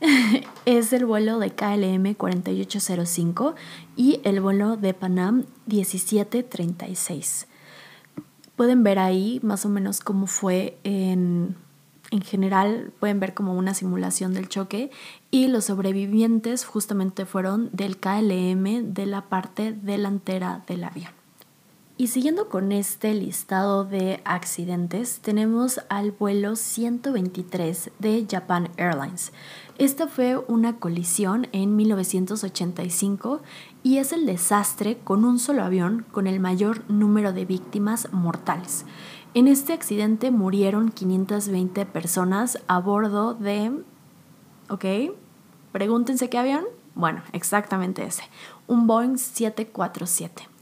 es 0.65 0.91
el 0.91 1.05
vuelo 1.05 1.37
de 1.37 1.51
KLM 1.51 2.15
4805 2.15 3.53
y 3.95 4.21
el 4.23 4.41
vuelo 4.41 4.75
de 4.75 4.95
Panam 4.95 5.45
1736. 5.67 7.45
Pueden 8.55 8.81
ver 8.81 8.97
ahí 8.97 9.39
más 9.43 9.67
o 9.67 9.69
menos 9.69 9.99
cómo 9.99 10.25
fue 10.25 10.79
en, 10.83 11.55
en 12.09 12.21
general, 12.21 12.91
pueden 12.99 13.19
ver 13.19 13.35
como 13.35 13.53
una 13.53 13.75
simulación 13.75 14.33
del 14.33 14.49
choque 14.49 14.89
y 15.29 15.47
los 15.47 15.65
sobrevivientes 15.65 16.65
justamente 16.65 17.27
fueron 17.27 17.69
del 17.71 17.97
KLM 17.97 18.95
de 18.95 19.05
la 19.05 19.29
parte 19.29 19.73
delantera 19.73 20.63
del 20.65 20.85
avión. 20.85 21.22
Y 21.95 22.07
siguiendo 22.07 22.49
con 22.49 22.71
este 22.71 23.13
listado 23.13 23.85
de 23.85 24.19
accidentes, 24.25 25.19
tenemos 25.19 25.79
al 25.89 26.11
vuelo 26.11 26.55
123 26.55 27.91
de 27.99 28.25
Japan 28.29 28.69
Airlines. 28.77 29.31
Esta 29.77 30.07
fue 30.07 30.37
una 30.37 30.77
colisión 30.77 31.47
en 31.51 31.75
1985 31.75 33.41
y 33.83 33.97
es 33.97 34.11
el 34.11 34.25
desastre 34.25 34.97
con 35.03 35.23
un 35.23 35.37
solo 35.37 35.63
avión 35.63 36.03
con 36.11 36.25
el 36.25 36.39
mayor 36.39 36.83
número 36.89 37.31
de 37.31 37.45
víctimas 37.45 38.11
mortales. 38.11 38.85
En 39.35 39.47
este 39.47 39.73
accidente 39.73 40.31
murieron 40.31 40.89
520 40.89 41.85
personas 41.85 42.57
a 42.67 42.79
bordo 42.79 43.35
de... 43.35 43.71
¿Ok? 44.67 44.85
Pregúntense 45.71 46.27
qué 46.27 46.39
avión. 46.39 46.65
Bueno, 46.95 47.21
exactamente 47.33 48.03
ese. 48.03 48.23
Un 48.65 48.87
Boeing 48.87 49.17
747. 49.17 50.52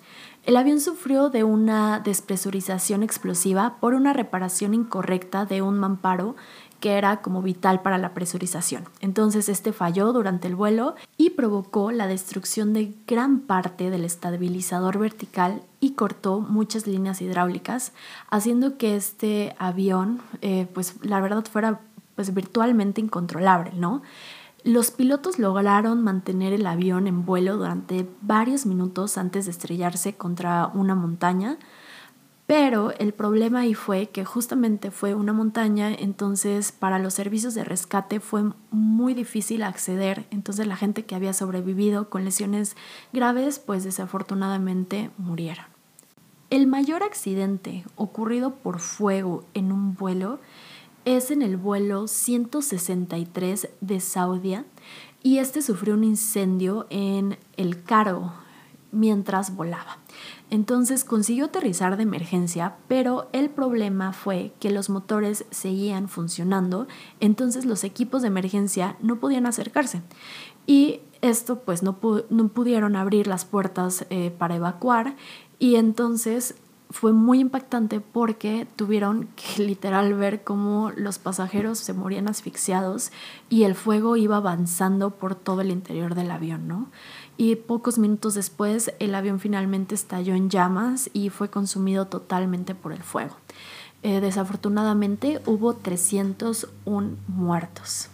El 0.44 0.58
avión 0.58 0.80
sufrió 0.80 1.30
de 1.30 1.44
una 1.44 2.00
despresurización 2.00 3.04
explosiva 3.04 3.76
por 3.80 3.94
una 3.94 4.12
reparación 4.12 4.74
incorrecta 4.74 5.46
de 5.46 5.62
un 5.62 5.78
mamparo 5.78 6.36
que 6.80 6.94
era 6.94 7.22
como 7.22 7.44
vital 7.44 7.84
para 7.84 8.00
la 8.00 8.16
presurización. 8.16 8.86
Entonces 9.02 9.50
este 9.50 9.72
falló 9.72 10.12
durante 10.14 10.48
el 10.48 10.56
vuelo 10.56 10.96
y 11.16 11.30
provocó 11.30 11.92
la 11.92 12.08
destrucción 12.08 12.74
de 12.74 12.92
gran 13.06 13.42
parte 13.42 13.92
del 13.92 14.04
estabilizador 14.04 14.98
vertical 14.98 15.62
y 15.80 15.92
cortó 15.92 16.40
muchas 16.40 16.88
líneas 16.88 17.22
hidráulicas, 17.22 17.92
haciendo 18.32 18.78
que 18.78 18.96
este 18.96 19.56
avión, 19.60 20.22
eh, 20.42 20.68
pues 20.74 20.96
la 21.04 21.22
verdad 21.22 21.46
fuera 21.46 21.82
pues 22.16 22.34
virtualmente 22.34 23.00
incontrolable, 23.00 23.74
¿no? 23.76 24.02
Los 24.64 24.92
pilotos 24.92 25.40
lograron 25.40 26.04
mantener 26.04 26.54
el 26.54 26.68
avión 26.68 27.08
en 27.08 27.26
vuelo 27.26 27.58
durante 27.58 28.08
varios 28.22 28.68
minutos 28.68 29.18
antes 29.18 29.46
de 29.46 29.52
estrellarse 29.52 30.14
contra 30.14 30.68
una 30.68 30.94
montaña, 30.94 31.58
pero 32.46 32.92
el 33.00 33.14
problema 33.14 33.62
ahí 33.62 33.74
fue 33.74 34.10
que 34.10 34.24
justamente 34.24 34.92
fue 34.92 35.16
una 35.16 35.34
montaña, 35.34 35.92
entonces 35.92 36.72
para 36.72 37.00
los 37.00 37.14
servicios 37.14 37.56
de 37.56 37.64
rescate 37.64 38.20
fue 38.20 38.44
muy 38.70 39.14
difícil 39.14 39.64
acceder, 39.64 40.28
entonces 40.30 40.68
la 40.68 40.76
gente 40.76 41.06
que 41.06 41.16
había 41.16 41.34
sobrevivido 41.34 42.10
con 42.10 42.24
lesiones 42.24 42.76
graves 43.14 43.58
pues 43.58 43.84
desafortunadamente 43.84 45.10
murieron. 45.18 45.66
El 46.52 46.68
mayor 46.68 47.02
accidente 47.02 47.86
ocurrido 47.96 48.56
por 48.56 48.80
fuego 48.80 49.46
en 49.54 49.72
un 49.72 49.96
vuelo 49.96 50.40
es 51.06 51.32
en 51.32 51.42
el 51.42 51.58
vuelo 51.58 52.08
163 52.08 53.70
de 53.82 54.00
Saudia 54.00 54.66
y 55.24 55.38
este 55.38 55.62
sufrió 55.62 55.94
un 55.96 56.04
incendio 56.04 56.88
en 56.90 57.38
el 57.58 57.84
Caro 57.84 58.34
mientras 58.92 59.56
volaba. 59.56 59.98
Entonces 60.50 61.06
consiguió 61.06 61.46
aterrizar 61.46 61.96
de 61.98 62.04
emergencia, 62.04 62.76
pero 62.88 63.30
el 63.32 63.50
problema 63.50 64.12
fue 64.12 64.54
que 64.60 64.70
los 64.70 64.90
motores 64.90 65.46
seguían 65.50 66.10
funcionando, 66.10 66.88
entonces 67.20 67.66
los 67.66 67.84
equipos 67.84 68.22
de 68.22 68.28
emergencia 68.28 68.98
no 69.02 69.20
podían 69.20 69.46
acercarse. 69.46 70.02
Y 70.68 71.00
esto 71.22 71.60
pues 71.60 71.84
no, 71.84 71.98
pudieron 72.00 72.96
abrir 72.96 73.28
las 73.28 73.46
puertas 73.46 74.06
eh, 74.10 74.34
para 74.38 74.56
evacuar 74.56 75.16
y 75.58 75.76
entonces 75.76 76.56
fue 76.92 77.14
muy 77.14 77.40
impactante 77.40 78.00
porque 78.02 78.68
tuvieron 78.76 79.30
que 79.36 79.64
literal 79.64 80.14
ver 80.14 80.44
cómo 80.44 80.92
los 80.96 81.20
pasajeros 81.20 81.80
se 81.80 81.94
morían 81.94 82.28
asfixiados 82.28 83.12
y 83.50 83.64
el 83.64 83.76
fuego 83.76 84.18
iba 84.18 84.38
avanzando 84.38 85.12
por 85.12 85.36
todo 85.36 85.62
el 85.62 85.72
interior 85.72 86.16
del 86.16 86.32
avión, 86.32 86.68
¿no? 86.68 86.88
Y 87.38 87.56
pocos 87.56 87.98
minutos 87.98 88.36
después 88.36 88.94
el 89.00 89.16
avión 89.16 89.40
finalmente 89.40 89.96
estalló 89.96 90.36
en 90.36 90.50
llamas 90.50 91.10
y 91.14 91.30
fue 91.30 91.50
consumido 91.50 92.06
totalmente 92.06 92.76
por 92.76 92.94
el 92.94 93.02
fuego. 93.02 93.38
Eh, 94.04 94.20
desafortunadamente 94.20 95.42
hubo 95.46 95.74
301 95.74 97.18
muertos. 97.28 98.10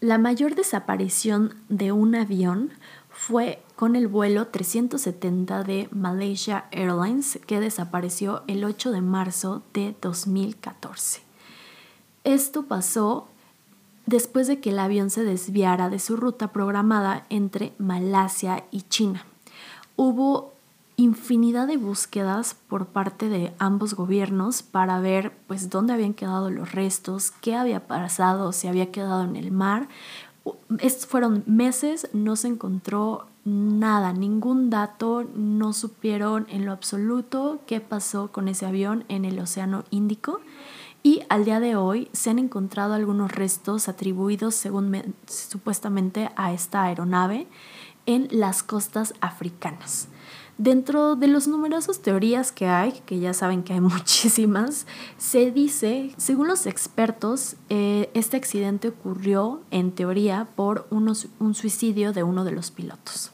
La 0.00 0.18
mayor 0.18 0.54
desaparición 0.54 1.54
de 1.68 1.92
un 1.92 2.14
avión 2.14 2.70
fue 3.10 3.62
con 3.80 3.96
el 3.96 4.08
vuelo 4.08 4.48
370 4.48 5.64
de 5.64 5.88
Malaysia 5.90 6.66
Airlines 6.70 7.40
que 7.46 7.60
desapareció 7.60 8.42
el 8.46 8.62
8 8.62 8.90
de 8.90 9.00
marzo 9.00 9.62
de 9.72 9.96
2014. 10.02 11.22
Esto 12.24 12.64
pasó 12.64 13.26
después 14.04 14.48
de 14.48 14.60
que 14.60 14.68
el 14.68 14.78
avión 14.80 15.08
se 15.08 15.24
desviara 15.24 15.88
de 15.88 15.98
su 15.98 16.18
ruta 16.18 16.48
programada 16.48 17.24
entre 17.30 17.72
Malasia 17.78 18.64
y 18.70 18.82
China. 18.82 19.24
Hubo 19.96 20.52
infinidad 20.98 21.66
de 21.66 21.78
búsquedas 21.78 22.56
por 22.68 22.84
parte 22.84 23.30
de 23.30 23.54
ambos 23.58 23.94
gobiernos 23.94 24.60
para 24.60 25.00
ver 25.00 25.32
pues 25.46 25.70
dónde 25.70 25.94
habían 25.94 26.12
quedado 26.12 26.50
los 26.50 26.72
restos, 26.72 27.30
qué 27.30 27.54
había 27.54 27.86
pasado, 27.86 28.52
si 28.52 28.68
había 28.68 28.92
quedado 28.92 29.24
en 29.24 29.36
el 29.36 29.52
mar 29.52 29.88
estos 30.78 31.06
fueron 31.06 31.42
meses, 31.46 32.08
no 32.12 32.36
se 32.36 32.48
encontró 32.48 33.26
nada, 33.50 34.12
ningún 34.12 34.70
dato, 34.70 35.24
no 35.34 35.72
supieron 35.72 36.46
en 36.50 36.64
lo 36.66 36.72
absoluto 36.72 37.60
qué 37.66 37.80
pasó 37.80 38.30
con 38.32 38.48
ese 38.48 38.66
avión 38.66 39.04
en 39.08 39.24
el 39.24 39.38
Océano 39.38 39.84
Índico 39.90 40.40
y 41.02 41.22
al 41.28 41.44
día 41.44 41.60
de 41.60 41.76
hoy 41.76 42.08
se 42.12 42.30
han 42.30 42.38
encontrado 42.38 42.94
algunos 42.94 43.32
restos 43.32 43.88
atribuidos 43.88 44.54
según 44.54 45.14
supuestamente 45.26 46.30
a 46.36 46.52
esta 46.52 46.84
aeronave 46.84 47.46
en 48.06 48.28
las 48.30 48.62
costas 48.62 49.14
africanas. 49.20 50.08
Dentro 50.58 51.16
de 51.16 51.26
las 51.26 51.48
numerosas 51.48 52.00
teorías 52.00 52.52
que 52.52 52.66
hay, 52.66 52.92
que 53.06 53.18
ya 53.18 53.32
saben 53.32 53.62
que 53.62 53.72
hay 53.72 53.80
muchísimas, 53.80 54.86
se 55.16 55.50
dice, 55.50 56.12
según 56.18 56.48
los 56.48 56.66
expertos, 56.66 57.56
eh, 57.70 58.10
este 58.12 58.36
accidente 58.36 58.88
ocurrió 58.88 59.62
en 59.70 59.92
teoría 59.92 60.48
por 60.54 60.86
un 60.90 61.54
suicidio 61.54 62.12
de 62.12 62.24
uno 62.24 62.44
de 62.44 62.52
los 62.52 62.70
pilotos. 62.70 63.32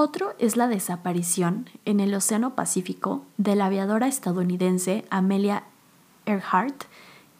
Otro 0.00 0.36
es 0.38 0.56
la 0.56 0.68
desaparición 0.68 1.68
en 1.84 1.98
el 1.98 2.14
Océano 2.14 2.54
Pacífico 2.54 3.24
de 3.36 3.56
la 3.56 3.66
aviadora 3.66 4.06
estadounidense 4.06 5.04
Amelia 5.10 5.64
Earhart 6.24 6.84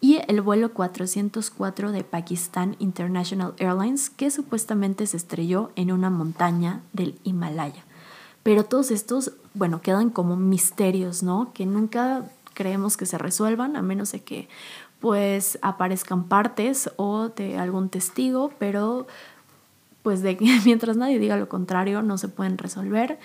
y 0.01 0.19
el 0.27 0.41
vuelo 0.41 0.73
404 0.73 1.93
de 1.93 2.03
Pakistan 2.03 2.75
International 2.79 3.53
Airlines 3.59 4.09
que 4.09 4.29
supuestamente 4.29 5.07
se 5.07 5.15
estrelló 5.15 5.71
en 5.77 5.93
una 5.93 6.09
montaña 6.09 6.81
del 6.91 7.17
Himalaya. 7.23 7.85
Pero 8.43 8.65
todos 8.65 8.91
estos, 8.91 9.31
bueno, 9.53 9.81
quedan 9.81 10.09
como 10.09 10.35
misterios, 10.35 11.23
¿no? 11.23 11.53
Que 11.53 11.65
nunca 11.65 12.25
creemos 12.55 12.97
que 12.97 13.05
se 13.05 13.17
resuelvan, 13.17 13.77
a 13.77 13.81
menos 13.81 14.11
de 14.11 14.21
que 14.21 14.49
pues 14.99 15.59
aparezcan 15.61 16.25
partes 16.25 16.91
o 16.97 17.29
de 17.29 17.57
algún 17.57 17.87
testigo, 17.87 18.51
pero 18.59 19.07
pues 20.01 20.21
de 20.21 20.37
mientras 20.65 20.97
nadie 20.97 21.19
diga 21.19 21.37
lo 21.37 21.49
contrario 21.49 22.01
no 22.01 22.17
se 22.17 22.27
pueden 22.27 22.57
resolver. 22.57 23.19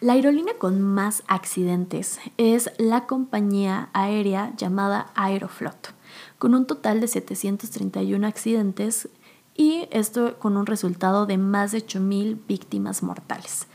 La 0.00 0.14
aerolínea 0.14 0.54
con 0.58 0.80
más 0.80 1.22
accidentes 1.26 2.20
es 2.36 2.70
la 2.78 3.06
compañía 3.06 3.90
aérea 3.92 4.52
llamada 4.56 5.10
Aeroflot, 5.14 5.94
con 6.38 6.54
un 6.54 6.66
total 6.66 7.00
de 7.00 7.08
731 7.08 8.26
accidentes 8.26 9.08
y 9.54 9.88
esto 9.90 10.38
con 10.38 10.56
un 10.56 10.66
resultado 10.66 11.26
de 11.26 11.36
más 11.36 11.72
de 11.72 11.78
8.000 11.84 12.38
víctimas 12.46 13.02
mortales. 13.02 13.66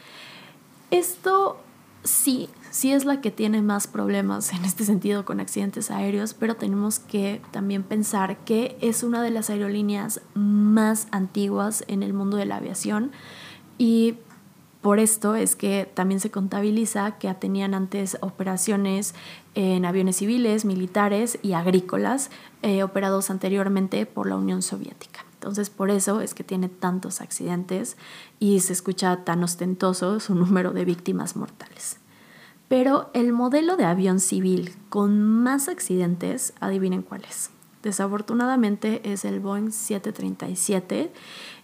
Esto 0.91 1.57
sí, 2.03 2.50
sí 2.72 2.91
es 2.91 3.05
la 3.05 3.22
que 3.22 3.31
tiene 3.31 3.62
más 3.62 3.88
problemas 3.88 4.53
en 4.53 4.65
este 4.65 4.86
sentido 4.86 5.25
con 5.25 5.39
accidentes 5.39 5.91
aéreos, 5.91 6.33
pero 6.33 6.55
tenemos 6.55 7.00
que 7.00 7.41
también 7.51 7.83
pensar 7.83 8.38
que 8.45 8.77
es 8.81 9.03
una 9.03 9.22
de 9.22 9.31
las 9.31 9.50
aerolíneas 9.50 10.22
más 10.33 11.07
antiguas 11.12 11.83
en 11.88 12.03
el 12.03 12.13
mundo 12.13 12.38
de 12.38 12.45
la 12.45 12.57
aviación 12.57 13.12
y 13.77 14.15
por 14.81 15.00
esto 15.00 15.36
es 15.36 15.55
que 15.55 15.89
también 15.93 16.19
se 16.19 16.29
contabiliza 16.29 17.17
que 17.17 17.33
tenían 17.33 17.74
antes 17.74 18.17
operaciones 18.19 19.15
en 19.55 19.86
aviones 19.86 20.17
civiles, 20.17 20.65
militares 20.65 21.39
y 21.41 21.53
agrícolas 21.53 22.29
eh, 22.63 22.83
operados 22.83 23.29
anteriormente 23.29 24.05
por 24.05 24.27
la 24.27 24.36
Unión 24.36 24.62
Soviética. 24.62 25.25
Entonces 25.43 25.69
por 25.69 25.91
eso 25.91 26.21
es 26.21 26.33
que 26.33 26.45
tiene 26.45 26.69
tantos 26.69 27.19
accidentes 27.19 27.97
y 28.39 28.62
se 28.62 28.71
escucha 28.71 29.25
tan 29.25 29.43
ostentoso 29.43 30.21
su 30.21 30.35
número 30.35 30.71
de 30.71 30.85
víctimas 30.85 31.35
mortales. 31.35 31.97
Pero 32.69 33.09
el 33.13 33.33
modelo 33.33 33.75
de 33.75 33.83
avión 33.83 34.21
civil 34.21 34.73
con 34.88 35.21
más 35.21 35.67
accidentes, 35.67 36.53
adivinen 36.62 37.01
cuál 37.01 37.25
es. 37.29 37.50
Desafortunadamente 37.81 39.01
es 39.12 39.25
el 39.25 39.41
Boeing 39.41 39.71
737 39.71 41.12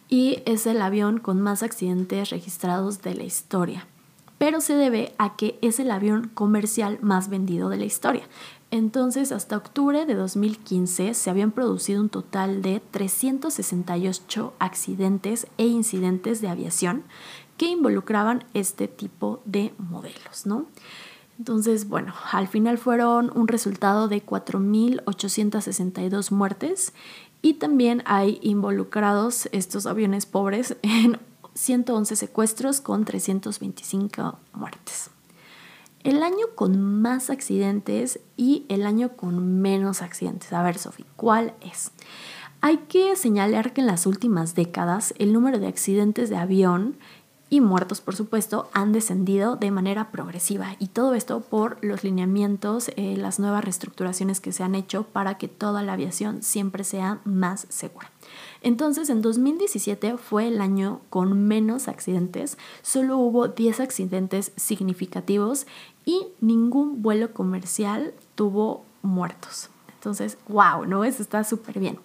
y 0.09 0.43
es 0.45 0.67
el 0.67 0.81
avión 0.81 1.21
con 1.21 1.39
más 1.39 1.63
accidentes 1.63 2.31
registrados 2.31 3.01
de 3.01 3.15
la 3.15 3.24
historia. 3.24 3.88
Pero 4.38 4.59
se 4.59 4.75
debe 4.75 5.13
a 5.17 5.38
que 5.38 5.57
es 5.62 5.79
el 5.79 5.91
avión 5.91 6.31
comercial 6.33 7.00
más 7.01 7.29
vendido 7.29 7.69
de 7.69 7.77
la 7.77 7.86
historia. 7.86 8.24
Entonces, 8.71 9.31
hasta 9.31 9.57
octubre 9.57 10.05
de 10.05 10.13
2015 10.13 11.15
se 11.15 11.29
habían 11.29 11.51
producido 11.51 12.01
un 12.01 12.09
total 12.09 12.61
de 12.61 12.81
368 12.91 14.53
accidentes 14.59 15.47
e 15.57 15.65
incidentes 15.65 16.41
de 16.41 16.49
aviación 16.49 17.03
que 17.57 17.67
involucraban 17.67 18.45
este 18.53 18.88
tipo 18.88 19.41
de 19.45 19.73
modelos, 19.77 20.45
¿no? 20.45 20.67
Entonces, 21.39 21.89
bueno, 21.89 22.13
al 22.31 22.47
final 22.47 22.77
fueron 22.77 23.35
un 23.35 23.47
resultado 23.47 24.07
de 24.07 24.23
4.862 24.23 26.31
muertes 26.31 26.93
y 27.41 27.55
también 27.55 28.03
hay 28.05 28.39
involucrados 28.43 29.49
estos 29.51 29.88
aviones 29.88 30.25
pobres 30.25 30.77
en 30.83 31.19
111 31.55 32.15
secuestros 32.15 32.81
con 32.81 33.05
325 33.05 34.38
muertes. 34.53 35.09
El 36.03 36.24
año 36.24 36.46
con 36.56 36.82
más 36.82 37.29
accidentes 37.29 38.20
y 38.38 38.65
el 38.70 38.86
año 38.86 39.18
con 39.18 39.62
menos 39.62 40.01
accidentes. 40.01 40.53
A 40.53 40.63
ver, 40.63 40.77
Sofi, 40.77 41.06
¿cuál 41.15 41.53
es? 41.62 41.91
Hay 42.62 42.77
que 42.89 43.15
señalar 43.15 43.74
que 43.74 43.82
en 43.82 43.88
las 43.88 44.06
últimas 44.06 44.56
décadas 44.56 45.13
el 45.18 45.34
número 45.34 45.60
de 45.60 45.68
accidentes 45.68 46.29
de 46.29 46.38
avión 46.38 46.98
y 47.50 47.62
muertos, 47.62 48.00
por 48.00 48.15
supuesto, 48.15 48.70
han 48.74 48.91
descendido 48.91 49.56
de 49.56 49.72
manera 49.72 50.12
progresiva. 50.12 50.75
Y 50.77 50.88
todo 50.88 51.15
esto 51.15 51.41
por 51.41 51.84
los 51.84 52.03
lineamientos, 52.03 52.91
eh, 52.96 53.15
las 53.18 53.39
nuevas 53.39 53.63
reestructuraciones 53.63 54.39
que 54.39 54.51
se 54.51 54.63
han 54.63 54.75
hecho 54.75 55.03
para 55.03 55.38
que 55.38 55.48
toda 55.48 55.82
la 55.82 55.94
aviación 55.94 56.44
siempre 56.44 56.84
sea 56.84 57.20
más 57.24 57.65
segura. 57.70 58.12
Entonces, 58.62 59.10
en 59.10 59.22
2017 59.22 60.18
fue 60.18 60.48
el 60.48 60.60
año 60.60 61.00
con 61.10 61.48
menos 61.48 61.88
accidentes, 61.88 62.58
solo 62.82 63.18
hubo 63.18 63.48
10 63.48 63.80
accidentes 63.80 64.51
significativos 64.58 65.66
y 66.06 66.28
ningún 66.42 67.01
vuelo 67.01 67.34
comercial 67.34 68.13
tuvo 68.36 68.84
muertos. 69.01 69.70
Entonces, 69.94 70.38
wow, 70.48 70.86
¿no? 70.86 71.06
Eso 71.06 71.22
está 71.22 71.44
súper 71.44 71.80
bien. 71.80 72.00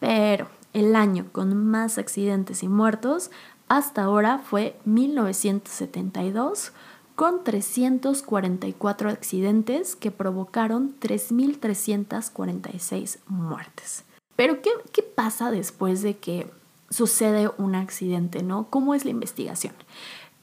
Pero 0.00 0.48
el 0.72 0.96
año 0.96 1.26
con 1.32 1.66
más 1.66 1.98
accidentes 1.98 2.62
y 2.62 2.68
muertos 2.68 3.30
hasta 3.68 4.02
ahora 4.02 4.38
fue 4.38 4.78
1972 4.84 6.72
con 7.14 7.44
344 7.44 9.10
accidentes 9.10 9.96
que 9.96 10.10
provocaron 10.10 10.94
3.346 11.00 13.18
muertes. 13.26 14.04
Pero 14.42 14.60
¿qué, 14.60 14.70
¿qué, 14.90 15.04
pasa 15.04 15.52
después 15.52 16.02
de 16.02 16.16
que 16.16 16.50
sucede 16.90 17.48
un 17.58 17.76
accidente? 17.76 18.42
¿no? 18.42 18.66
¿Cómo 18.70 18.92
es 18.92 19.04
la 19.04 19.12
investigación? 19.12 19.72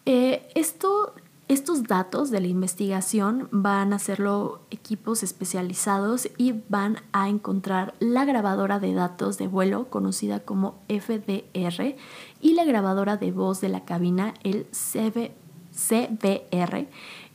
Eh, 0.06 0.50
esto 0.56 1.14
estos 1.50 1.84
datos 1.84 2.32
de 2.32 2.40
la 2.40 2.48
investigación 2.48 3.50
van 3.52 3.92
a 3.92 3.98
hacerlo 3.98 4.62
equipos 4.72 5.22
especializados 5.22 6.30
y 6.38 6.62
van 6.70 7.00
a 7.12 7.28
encontrar 7.28 7.94
la 8.00 8.24
grabadora 8.24 8.80
de 8.80 8.94
datos 8.94 9.38
de 9.38 9.48
vuelo 9.48 9.90
conocida 9.90 10.40
como 10.40 10.80
FDR 10.88 11.98
y 12.40 12.54
la 12.54 12.64
grabadora 12.64 13.18
de 13.18 13.34
voz 13.34 13.60
de 13.60 13.68
la 13.68 13.84
cabina, 13.84 14.34
el 14.44 14.66
CBR, 14.72 15.34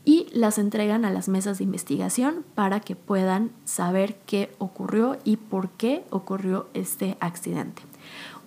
y 0.04 0.26
las 0.32 0.58
entregan 0.58 1.04
a 1.04 1.10
las 1.10 1.28
mesas 1.28 1.58
de 1.58 1.64
investigación 1.64 2.44
para 2.54 2.80
que 2.80 2.96
puedan 2.96 3.50
saber 3.64 4.16
qué 4.26 4.52
ocurrió 4.58 5.18
y 5.24 5.36
por 5.36 5.70
qué 5.70 6.04
ocurrió 6.10 6.66
este 6.74 7.16
accidente. 7.20 7.82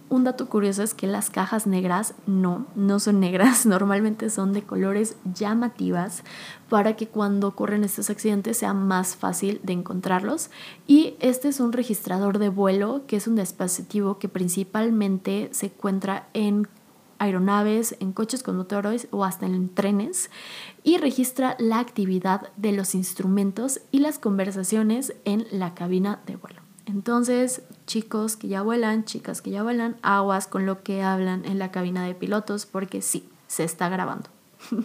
Un 0.10 0.24
dato 0.24 0.48
curioso 0.48 0.84
es 0.84 0.94
que 0.94 1.06
las 1.06 1.30
cajas 1.30 1.68
negras 1.68 2.14
no, 2.26 2.66
no 2.76 2.98
son 3.00 3.20
negras, 3.20 3.66
normalmente 3.66 4.30
son 4.30 4.54
de 4.54 4.64
colores 4.64 5.18
llamativas 5.34 6.24
para 6.70 6.96
que 6.96 7.08
cuando 7.08 7.50
ocurren 7.50 7.84
estos 7.84 8.10
accidentes 8.10 8.58
sea 8.58 8.74
más 8.74 9.18
fácil 9.18 9.60
de 9.64 9.74
encontrarlos. 9.74 10.50
Y 10.88 11.16
este 11.20 11.50
es 11.50 11.60
un 11.60 11.74
registrador 11.74 12.40
de 12.40 12.48
vuelo, 12.48 13.02
que 13.06 13.18
es 13.18 13.28
un 13.28 13.36
dispositivo 13.36 14.18
que 14.18 14.30
principalmente 14.30 15.50
se 15.52 15.66
encuentra 15.66 16.30
en 16.34 16.70
aeronaves, 17.20 17.96
en 18.00 18.14
coches 18.14 18.44
con 18.44 18.58
motores 18.58 19.08
o 19.12 19.24
hasta 19.24 19.46
en 19.46 19.70
trenes 19.70 20.30
y 20.84 20.98
registra 20.98 21.56
la 21.60 21.80
actividad 21.80 22.50
de 22.58 22.72
los 22.72 22.96
instrumentos 22.96 23.82
y 23.92 24.00
las 24.00 24.20
conversaciones 24.20 25.14
en 25.26 25.46
la 25.52 25.74
cabina 25.74 26.22
de 26.26 26.36
vuelo. 26.36 26.62
Entonces, 26.86 27.64
chicos 27.86 28.38
que 28.38 28.48
ya 28.48 28.62
vuelan, 28.62 29.04
chicas 29.04 29.42
que 29.42 29.50
ya 29.50 29.62
vuelan, 29.62 29.98
aguas 30.02 30.48
con 30.48 30.66
lo 30.66 30.84
que 30.84 31.04
hablan 31.04 31.44
en 31.46 31.60
la 31.60 31.70
cabina 31.70 32.06
de 32.06 32.16
pilotos 32.16 32.66
porque 32.66 33.02
sí, 33.02 33.28
se 33.48 33.66
está 33.66 33.90
grabando. 33.90 34.30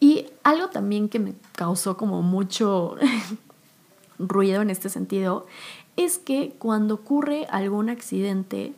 y 0.00 0.26
algo 0.42 0.68
también 0.68 1.08
que 1.08 1.18
me 1.18 1.34
causó 1.52 1.96
como 1.96 2.20
mucho 2.20 2.96
ruido 4.18 4.60
en 4.60 4.68
este 4.68 4.90
sentido 4.90 5.46
es 5.96 6.18
que 6.18 6.54
cuando 6.58 6.94
ocurre 6.94 7.46
algún 7.50 7.90
accidente, 7.90 8.74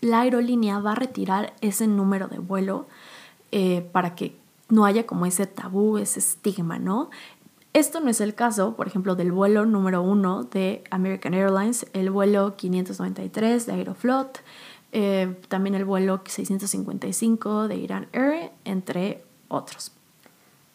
la 0.00 0.20
aerolínea 0.20 0.78
va 0.78 0.92
a 0.92 0.96
retirar 0.96 1.54
ese 1.60 1.86
número 1.86 2.28
de 2.28 2.38
vuelo 2.38 2.86
eh, 3.52 3.88
para 3.92 4.14
que 4.14 4.36
no 4.68 4.84
haya 4.84 5.06
como 5.06 5.26
ese 5.26 5.46
tabú, 5.46 5.98
ese 5.98 6.20
estigma, 6.20 6.78
¿no? 6.78 7.10
Esto 7.72 8.00
no 8.00 8.10
es 8.10 8.20
el 8.20 8.34
caso, 8.34 8.74
por 8.74 8.86
ejemplo, 8.86 9.14
del 9.14 9.32
vuelo 9.32 9.66
número 9.66 10.02
uno 10.02 10.44
de 10.44 10.82
American 10.90 11.34
Airlines, 11.34 11.86
el 11.92 12.10
vuelo 12.10 12.56
593 12.56 13.66
de 13.66 13.72
Aeroflot, 13.72 14.40
eh, 14.92 15.36
también 15.48 15.74
el 15.74 15.84
vuelo 15.84 16.20
655 16.24 17.68
de 17.68 17.76
Iran 17.76 18.08
Air, 18.12 18.52
entre 18.64 19.22
otros. 19.48 19.92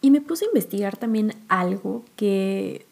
Y 0.02 0.12
me 0.12 0.22
puse 0.22 0.46
a 0.46 0.48
investigar 0.50 0.98
también 0.98 1.34
algo 1.48 2.04
que 2.16 2.86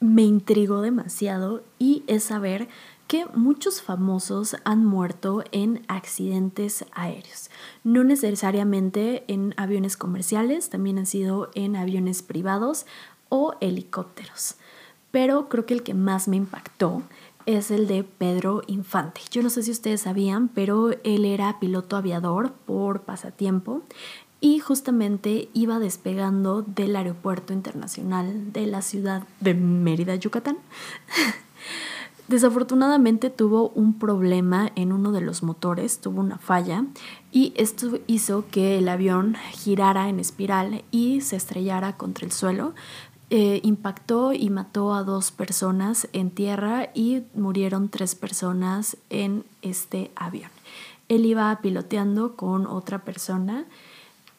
me 0.00 0.22
intrigó 0.22 0.80
demasiado 0.80 1.62
y 1.78 2.02
es 2.06 2.24
saber 2.24 2.68
que 3.10 3.26
muchos 3.34 3.82
famosos 3.82 4.54
han 4.62 4.84
muerto 4.84 5.42
en 5.50 5.82
accidentes 5.88 6.84
aéreos. 6.92 7.50
No 7.82 8.04
necesariamente 8.04 9.24
en 9.26 9.52
aviones 9.56 9.96
comerciales, 9.96 10.70
también 10.70 10.96
han 10.96 11.06
sido 11.06 11.50
en 11.56 11.74
aviones 11.74 12.22
privados 12.22 12.86
o 13.28 13.56
helicópteros. 13.60 14.54
Pero 15.10 15.48
creo 15.48 15.66
que 15.66 15.74
el 15.74 15.82
que 15.82 15.92
más 15.92 16.28
me 16.28 16.36
impactó 16.36 17.02
es 17.46 17.72
el 17.72 17.88
de 17.88 18.04
Pedro 18.04 18.62
Infante. 18.68 19.22
Yo 19.32 19.42
no 19.42 19.50
sé 19.50 19.64
si 19.64 19.72
ustedes 19.72 20.02
sabían, 20.02 20.46
pero 20.46 20.90
él 21.02 21.24
era 21.24 21.58
piloto 21.58 21.96
aviador 21.96 22.52
por 22.52 23.00
pasatiempo 23.00 23.82
y 24.40 24.60
justamente 24.60 25.48
iba 25.52 25.80
despegando 25.80 26.62
del 26.62 26.94
aeropuerto 26.94 27.52
internacional 27.52 28.52
de 28.52 28.66
la 28.68 28.82
ciudad 28.82 29.24
de 29.40 29.54
Mérida, 29.54 30.14
Yucatán. 30.14 30.58
Desafortunadamente 32.30 33.28
tuvo 33.28 33.70
un 33.70 33.98
problema 33.98 34.70
en 34.76 34.92
uno 34.92 35.10
de 35.10 35.20
los 35.20 35.42
motores, 35.42 36.00
tuvo 36.00 36.20
una 36.20 36.38
falla 36.38 36.84
y 37.32 37.52
esto 37.56 37.98
hizo 38.06 38.44
que 38.52 38.78
el 38.78 38.88
avión 38.88 39.34
girara 39.50 40.08
en 40.08 40.20
espiral 40.20 40.84
y 40.92 41.22
se 41.22 41.34
estrellara 41.34 41.96
contra 41.96 42.24
el 42.24 42.30
suelo, 42.30 42.72
eh, 43.30 43.58
impactó 43.64 44.32
y 44.32 44.48
mató 44.48 44.94
a 44.94 45.02
dos 45.02 45.32
personas 45.32 46.06
en 46.12 46.30
tierra 46.30 46.90
y 46.94 47.24
murieron 47.34 47.88
tres 47.88 48.14
personas 48.14 48.96
en 49.08 49.42
este 49.62 50.12
avión. 50.14 50.52
Él 51.08 51.26
iba 51.26 51.58
piloteando 51.60 52.36
con 52.36 52.64
otra 52.64 53.00
persona 53.00 53.64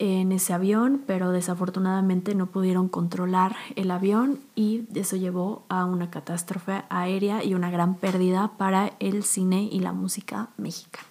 en 0.02 0.32
ese 0.32 0.52
avión, 0.52 1.04
pero 1.06 1.30
desafortunadamente 1.30 2.34
no 2.34 2.48
pudieron 2.48 2.90
controlar 2.90 3.56
el 3.76 3.92
avión 3.92 4.40
y 4.56 4.86
eso 4.96 5.16
llevó 5.16 5.64
a 5.70 5.86
una 5.86 6.10
catástrofe 6.10 6.82
aérea 6.90 7.44
y 7.44 7.54
una 7.54 7.70
gran 7.70 7.94
pérdida 7.94 8.52
para 8.58 8.94
el 9.00 9.24
cine 9.24 9.70
y 9.72 9.80
la 9.80 9.94
música 9.94 10.50
mexicana. 10.58 11.06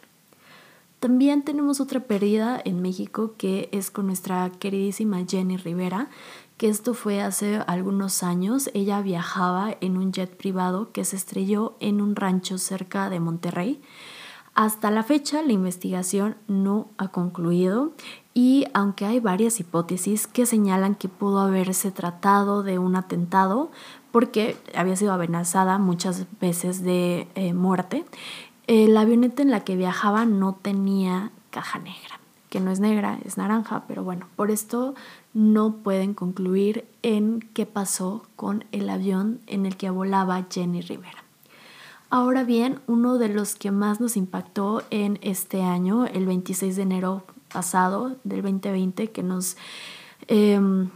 También 0.98 1.44
tenemos 1.44 1.80
otra 1.80 2.00
pérdida 2.00 2.60
en 2.64 2.82
México 2.82 3.34
que 3.38 3.68
es 3.70 3.92
con 3.92 4.08
nuestra 4.08 4.50
queridísima 4.50 5.24
Jenny 5.24 5.56
Rivera, 5.56 6.08
que 6.56 6.68
esto 6.68 6.92
fue 6.92 7.22
hace 7.22 7.58
algunos 7.68 8.24
años. 8.24 8.70
Ella 8.74 9.00
viajaba 9.02 9.76
en 9.80 9.98
un 9.98 10.12
jet 10.12 10.36
privado 10.36 10.90
que 10.90 11.04
se 11.04 11.14
estrelló 11.14 11.76
en 11.78 12.00
un 12.00 12.16
rancho 12.16 12.58
cerca 12.58 13.08
de 13.08 13.20
Monterrey. 13.20 13.80
Hasta 14.60 14.90
la 14.90 15.02
fecha 15.02 15.40
la 15.40 15.54
investigación 15.54 16.36
no 16.46 16.88
ha 16.98 17.08
concluido 17.08 17.92
y 18.34 18.66
aunque 18.74 19.06
hay 19.06 19.18
varias 19.18 19.58
hipótesis 19.58 20.26
que 20.26 20.44
señalan 20.44 20.96
que 20.96 21.08
pudo 21.08 21.40
haberse 21.40 21.90
tratado 21.90 22.62
de 22.62 22.78
un 22.78 22.94
atentado 22.94 23.70
porque 24.12 24.58
había 24.74 24.96
sido 24.96 25.14
amenazada 25.14 25.78
muchas 25.78 26.26
veces 26.42 26.82
de 26.82 27.26
eh, 27.36 27.54
muerte, 27.54 28.04
la 28.66 29.00
avioneta 29.00 29.40
en 29.40 29.50
la 29.50 29.60
que 29.60 29.76
viajaba 29.76 30.26
no 30.26 30.52
tenía 30.52 31.30
caja 31.48 31.78
negra, 31.78 32.20
que 32.50 32.60
no 32.60 32.70
es 32.70 32.80
negra, 32.80 33.18
es 33.24 33.38
naranja, 33.38 33.84
pero 33.88 34.04
bueno, 34.04 34.28
por 34.36 34.50
esto 34.50 34.94
no 35.32 35.76
pueden 35.76 36.12
concluir 36.12 36.86
en 37.00 37.40
qué 37.54 37.64
pasó 37.64 38.26
con 38.36 38.66
el 38.72 38.90
avión 38.90 39.40
en 39.46 39.64
el 39.64 39.78
que 39.78 39.88
volaba 39.88 40.44
Jenny 40.50 40.82
Rivera. 40.82 41.29
Ahora 42.12 42.42
bien, 42.42 42.80
uno 42.88 43.18
de 43.18 43.28
los 43.28 43.54
que 43.54 43.70
más 43.70 44.00
nos 44.00 44.16
impactó 44.16 44.82
en 44.90 45.20
este 45.22 45.62
año, 45.62 46.06
el 46.06 46.26
26 46.26 46.74
de 46.74 46.82
enero 46.82 47.22
pasado 47.52 48.16
del 48.24 48.42
2020, 48.42 49.12
que 49.12 49.22
nos 49.22 49.56
em, 50.26 50.90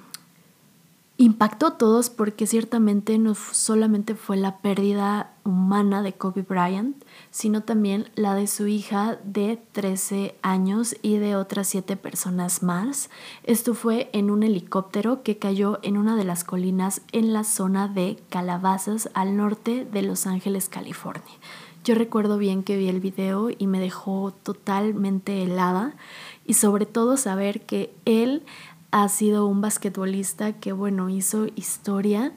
impactó 1.17 1.69
a 1.69 1.79
todos 1.79 2.11
porque 2.11 2.47
ciertamente 2.47 3.19
no 3.19 3.35
solamente 3.35 4.17
fue 4.17 4.37
la 4.37 4.59
pérdida 4.59 5.33
humana 5.45 6.03
de 6.03 6.15
Kobe 6.15 6.43
Bryant, 6.43 7.05
sino 7.31 7.63
también 7.63 8.11
la 8.17 8.35
de 8.35 8.49
su 8.49 8.67
hija 8.67 9.19
de 9.23 9.63
13 9.73 10.35
años 10.43 10.97
y 11.03 11.19
de 11.19 11.37
otras 11.37 11.69
7 11.69 11.97
personas 11.97 12.65
más. 12.65 13.11
Esto 13.45 13.75
fue 13.75 14.11
en 14.13 14.31
un 14.31 14.43
helicóptero 14.43 15.23
que 15.23 15.39
cayó 15.39 15.79
en 15.83 15.99
una 15.99 16.17
de 16.17 16.25
las 16.25 16.43
colinas 16.43 17.03
en 17.13 17.33
la 17.33 17.45
zona 17.45 17.87
de 17.87 18.19
Calabazas 18.29 19.09
al 19.15 19.37
norte 19.37 19.85
de 19.85 20.03
Los 20.03 20.27
Ángeles, 20.27 20.69
California. 20.69 21.35
Yo 21.85 21.95
recuerdo 21.95 22.39
bien 22.39 22.63
que 22.63 22.79
vi 22.79 22.89
el 22.89 23.01
video 23.01 23.51
y 23.51 23.67
me 23.67 23.79
dejó 23.79 24.33
totalmente 24.43 25.43
helada 25.43 25.95
y 26.47 26.55
sobre 26.55 26.87
todo 26.87 27.19
saber 27.19 27.61
que 27.67 27.95
él 28.07 28.43
ha 28.95 29.09
sido 29.09 29.47
un 29.47 29.61
basquetbolista 29.61 30.53
que, 30.53 30.73
bueno, 30.73 31.09
hizo 31.09 31.47
historia 31.57 32.33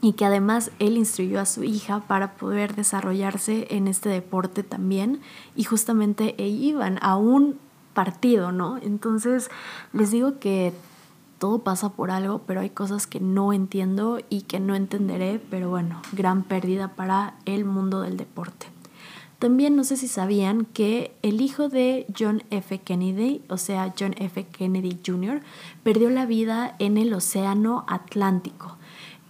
y 0.00 0.14
que 0.14 0.24
además 0.24 0.70
él 0.78 0.96
instruyó 0.96 1.38
a 1.38 1.44
su 1.44 1.64
hija 1.64 2.00
para 2.00 2.32
poder 2.38 2.74
desarrollarse 2.74 3.66
en 3.68 3.86
este 3.86 4.08
deporte 4.08 4.62
también 4.62 5.20
y 5.54 5.64
justamente 5.64 6.34
iban 6.42 6.98
a 7.02 7.16
un 7.16 7.58
partido, 7.92 8.52
¿no? 8.52 8.78
Entonces 8.78 9.50
les 9.92 10.10
digo 10.10 10.38
que 10.38 10.72
todo 11.38 11.58
pasa 11.58 11.90
por 11.90 12.10
algo, 12.10 12.40
pero 12.46 12.60
hay 12.60 12.70
cosas 12.70 13.06
que 13.06 13.20
no 13.20 13.52
entiendo 13.52 14.20
y 14.30 14.42
que 14.42 14.60
no 14.60 14.76
entenderé, 14.76 15.42
pero 15.50 15.68
bueno, 15.68 16.00
gran 16.12 16.42
pérdida 16.42 16.94
para 16.94 17.34
el 17.44 17.66
mundo 17.66 18.00
del 18.00 18.16
deporte. 18.16 18.75
También 19.38 19.76
no 19.76 19.84
sé 19.84 19.96
si 19.96 20.08
sabían 20.08 20.64
que 20.64 21.14
el 21.22 21.42
hijo 21.42 21.68
de 21.68 22.06
John 22.18 22.42
F. 22.50 22.78
Kennedy, 22.80 23.42
o 23.48 23.58
sea, 23.58 23.92
John 23.98 24.14
F. 24.16 24.46
Kennedy 24.46 24.98
Jr., 25.04 25.42
perdió 25.82 26.08
la 26.08 26.24
vida 26.24 26.74
en 26.78 26.96
el 26.96 27.12
Océano 27.12 27.84
Atlántico. 27.86 28.76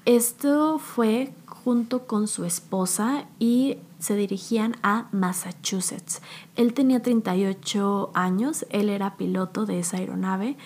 Esto 0.05 0.79
fue 0.79 1.33
junto 1.47 2.07
con 2.07 2.29
su 2.29 2.45
esposa 2.45 3.25
y 3.41 3.79
se 3.99 4.15
dirigían 4.15 4.77
a 4.85 5.09
Massachusetts. 5.11 6.23
Él 6.55 6.75
tenía 6.75 7.03
38 7.03 8.13
años, 8.15 8.65
él 8.71 8.89
era 8.89 9.17
piloto 9.17 9.67
de 9.67 9.81
esa 9.81 9.97
aeronave 9.97 10.57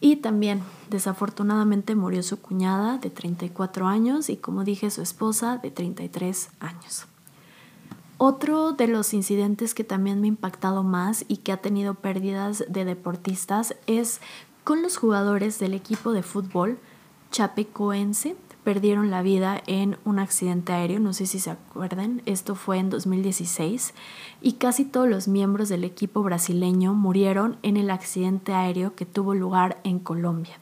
y 0.00 0.16
también 0.16 0.62
desafortunadamente 0.88 1.94
murió 1.94 2.24
su 2.24 2.40
cuñada 2.40 2.98
de 2.98 3.10
34 3.10 3.86
años 3.86 4.28
y 4.28 4.36
como 4.36 4.64
dije 4.64 4.90
su 4.90 5.02
esposa 5.02 5.58
de 5.58 5.70
33 5.70 6.50
años. 6.58 7.06
Otro 8.22 8.72
de 8.72 8.86
los 8.86 9.14
incidentes 9.14 9.72
que 9.72 9.82
también 9.82 10.20
me 10.20 10.26
ha 10.26 10.28
impactado 10.28 10.82
más 10.82 11.24
y 11.26 11.38
que 11.38 11.52
ha 11.52 11.56
tenido 11.56 11.94
pérdidas 11.94 12.62
de 12.68 12.84
deportistas 12.84 13.74
es 13.86 14.20
con 14.62 14.82
los 14.82 14.98
jugadores 14.98 15.58
del 15.58 15.72
equipo 15.72 16.12
de 16.12 16.22
fútbol 16.22 16.78
chapecoense. 17.30 18.36
Perdieron 18.62 19.10
la 19.10 19.22
vida 19.22 19.62
en 19.66 19.96
un 20.04 20.18
accidente 20.18 20.74
aéreo, 20.74 21.00
no 21.00 21.14
sé 21.14 21.24
si 21.24 21.38
se 21.38 21.52
acuerdan, 21.52 22.20
esto 22.26 22.56
fue 22.56 22.76
en 22.76 22.90
2016, 22.90 23.94
y 24.42 24.52
casi 24.52 24.84
todos 24.84 25.08
los 25.08 25.26
miembros 25.26 25.70
del 25.70 25.82
equipo 25.82 26.22
brasileño 26.22 26.92
murieron 26.92 27.56
en 27.62 27.78
el 27.78 27.88
accidente 27.88 28.52
aéreo 28.52 28.94
que 28.94 29.06
tuvo 29.06 29.32
lugar 29.32 29.80
en 29.82 29.98
Colombia. 29.98 30.60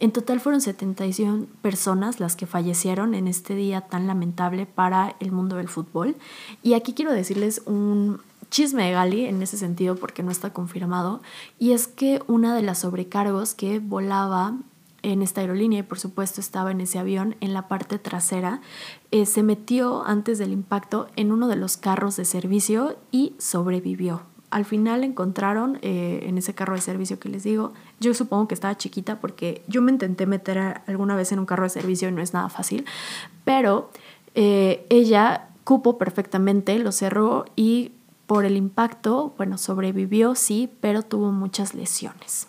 En 0.00 0.12
total 0.12 0.40
fueron 0.40 0.62
71 0.62 1.46
personas 1.60 2.20
las 2.20 2.34
que 2.34 2.46
fallecieron 2.46 3.14
en 3.14 3.28
este 3.28 3.54
día 3.54 3.82
tan 3.82 4.06
lamentable 4.06 4.64
para 4.64 5.14
el 5.20 5.30
mundo 5.30 5.56
del 5.56 5.68
fútbol. 5.68 6.16
Y 6.62 6.72
aquí 6.72 6.94
quiero 6.94 7.12
decirles 7.12 7.62
un 7.66 8.20
chisme 8.50 8.86
de 8.86 8.92
Gali 8.92 9.26
en 9.26 9.42
ese 9.42 9.58
sentido 9.58 9.96
porque 9.96 10.22
no 10.22 10.30
está 10.30 10.54
confirmado. 10.54 11.20
Y 11.58 11.72
es 11.72 11.86
que 11.86 12.22
una 12.26 12.54
de 12.54 12.62
las 12.62 12.78
sobrecargos 12.78 13.54
que 13.54 13.78
volaba 13.78 14.54
en 15.02 15.20
esta 15.22 15.42
aerolínea 15.42 15.80
y 15.80 15.82
por 15.82 15.98
supuesto 15.98 16.40
estaba 16.40 16.70
en 16.70 16.80
ese 16.80 16.98
avión 16.98 17.36
en 17.40 17.52
la 17.52 17.68
parte 17.68 17.98
trasera, 17.98 18.62
eh, 19.10 19.26
se 19.26 19.42
metió 19.42 20.04
antes 20.06 20.38
del 20.38 20.52
impacto 20.52 21.08
en 21.16 21.30
uno 21.30 21.46
de 21.46 21.56
los 21.56 21.76
carros 21.76 22.16
de 22.16 22.24
servicio 22.24 22.96
y 23.10 23.34
sobrevivió 23.38 24.22
al 24.50 24.64
final 24.64 25.04
encontraron 25.04 25.78
eh, 25.82 26.24
en 26.24 26.38
ese 26.38 26.54
carro 26.54 26.74
de 26.74 26.80
servicio 26.80 27.18
que 27.18 27.28
les 27.28 27.44
digo, 27.44 27.72
yo 28.00 28.14
supongo 28.14 28.48
que 28.48 28.54
estaba 28.54 28.76
chiquita 28.76 29.20
porque 29.20 29.62
yo 29.68 29.80
me 29.80 29.92
intenté 29.92 30.26
meter 30.26 30.82
alguna 30.86 31.14
vez 31.16 31.32
en 31.32 31.38
un 31.38 31.46
carro 31.46 31.64
de 31.64 31.70
servicio 31.70 32.08
y 32.08 32.12
no 32.12 32.20
es 32.20 32.34
nada 32.34 32.48
fácil, 32.48 32.84
pero 33.44 33.90
eh, 34.34 34.86
ella 34.90 35.48
cupo 35.64 35.98
perfectamente, 35.98 36.78
lo 36.78 36.90
cerró 36.90 37.44
y 37.54 37.92
por 38.26 38.44
el 38.44 38.56
impacto, 38.56 39.34
bueno, 39.36 39.58
sobrevivió, 39.58 40.34
sí, 40.34 40.70
pero 40.80 41.02
tuvo 41.02 41.32
muchas 41.32 41.74
lesiones. 41.74 42.48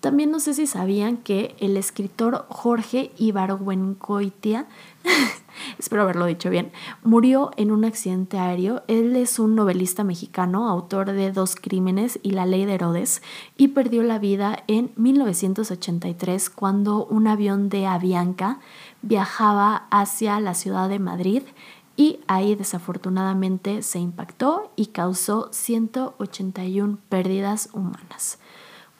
También 0.00 0.30
no 0.30 0.40
sé 0.40 0.54
si 0.54 0.66
sabían 0.66 1.16
que 1.16 1.56
el 1.58 1.76
escritor 1.76 2.46
Jorge 2.48 3.10
Ibargüengoitia, 3.16 4.66
espero 5.78 6.02
haberlo 6.02 6.26
dicho 6.26 6.50
bien, 6.50 6.72
murió 7.02 7.50
en 7.56 7.70
un 7.70 7.84
accidente 7.84 8.38
aéreo. 8.38 8.82
Él 8.88 9.16
es 9.16 9.38
un 9.38 9.54
novelista 9.54 10.04
mexicano, 10.04 10.68
autor 10.68 11.12
de 11.12 11.32
Dos 11.32 11.56
Crímenes 11.56 12.18
y 12.22 12.32
La 12.32 12.46
Ley 12.46 12.64
de 12.64 12.74
Herodes, 12.74 13.22
y 13.56 13.68
perdió 13.68 14.02
la 14.02 14.18
vida 14.18 14.62
en 14.66 14.90
1983 14.96 16.50
cuando 16.50 17.04
un 17.06 17.26
avión 17.26 17.68
de 17.68 17.86
Avianca 17.86 18.58
viajaba 19.02 19.86
hacia 19.90 20.40
la 20.40 20.54
ciudad 20.54 20.88
de 20.88 20.98
Madrid 20.98 21.42
y 21.96 22.20
ahí 22.26 22.54
desafortunadamente 22.54 23.80
se 23.82 23.98
impactó 23.98 24.70
y 24.76 24.86
causó 24.86 25.48
181 25.52 26.98
pérdidas 27.08 27.70
humanas 27.72 28.38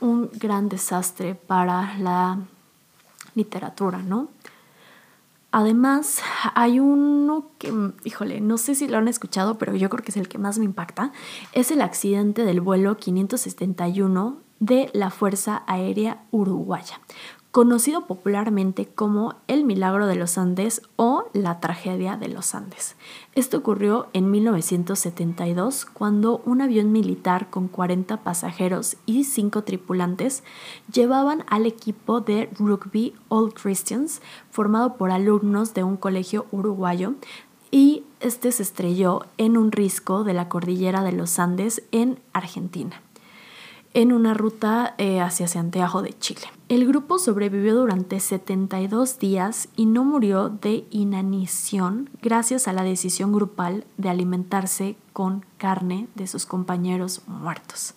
un 0.00 0.30
gran 0.34 0.68
desastre 0.68 1.34
para 1.34 1.96
la 1.98 2.38
literatura, 3.34 3.98
¿no? 3.98 4.28
Además, 5.58 6.20
hay 6.54 6.80
uno 6.80 7.52
que, 7.56 7.72
híjole, 8.04 8.42
no 8.42 8.58
sé 8.58 8.74
si 8.74 8.88
lo 8.88 8.98
han 8.98 9.08
escuchado, 9.08 9.56
pero 9.56 9.74
yo 9.74 9.88
creo 9.88 10.04
que 10.04 10.10
es 10.10 10.18
el 10.18 10.28
que 10.28 10.36
más 10.36 10.58
me 10.58 10.66
impacta. 10.66 11.12
Es 11.54 11.70
el 11.70 11.80
accidente 11.80 12.44
del 12.44 12.60
vuelo 12.60 12.98
571 12.98 14.36
de 14.60 14.90
la 14.92 15.08
Fuerza 15.08 15.62
Aérea 15.66 16.26
Uruguaya 16.30 17.00
conocido 17.56 18.02
popularmente 18.06 18.84
como 18.84 19.36
el 19.48 19.64
Milagro 19.64 20.06
de 20.06 20.14
los 20.14 20.36
Andes 20.36 20.82
o 20.96 21.24
la 21.32 21.58
Tragedia 21.58 22.18
de 22.18 22.28
los 22.28 22.54
Andes. 22.54 22.96
Esto 23.34 23.56
ocurrió 23.56 24.08
en 24.12 24.30
1972 24.30 25.86
cuando 25.86 26.42
un 26.44 26.60
avión 26.60 26.92
militar 26.92 27.48
con 27.48 27.68
40 27.68 28.18
pasajeros 28.18 28.98
y 29.06 29.24
5 29.24 29.64
tripulantes 29.64 30.42
llevaban 30.92 31.44
al 31.48 31.64
equipo 31.64 32.20
de 32.20 32.50
rugby 32.58 33.14
All 33.30 33.54
Christians 33.54 34.20
formado 34.50 34.98
por 34.98 35.10
alumnos 35.10 35.72
de 35.72 35.82
un 35.82 35.96
colegio 35.96 36.44
uruguayo 36.50 37.14
y 37.70 38.04
este 38.20 38.52
se 38.52 38.64
estrelló 38.64 39.22
en 39.38 39.56
un 39.56 39.72
risco 39.72 40.24
de 40.24 40.34
la 40.34 40.50
cordillera 40.50 41.02
de 41.02 41.12
los 41.12 41.38
Andes 41.38 41.82
en 41.90 42.20
Argentina 42.34 43.00
en 43.94 44.12
una 44.12 44.34
ruta 44.34 44.94
eh, 44.98 45.22
hacia 45.22 45.48
Santiago 45.48 46.02
de 46.02 46.12
Chile. 46.18 46.48
El 46.68 46.84
grupo 46.84 47.20
sobrevivió 47.20 47.76
durante 47.76 48.18
72 48.18 49.20
días 49.20 49.68
y 49.76 49.86
no 49.86 50.02
murió 50.02 50.48
de 50.48 50.84
inanición 50.90 52.10
gracias 52.20 52.66
a 52.66 52.72
la 52.72 52.82
decisión 52.82 53.32
grupal 53.32 53.84
de 53.98 54.08
alimentarse 54.08 54.96
con 55.12 55.44
carne 55.58 56.08
de 56.16 56.26
sus 56.26 56.44
compañeros 56.44 57.22
muertos. 57.28 57.94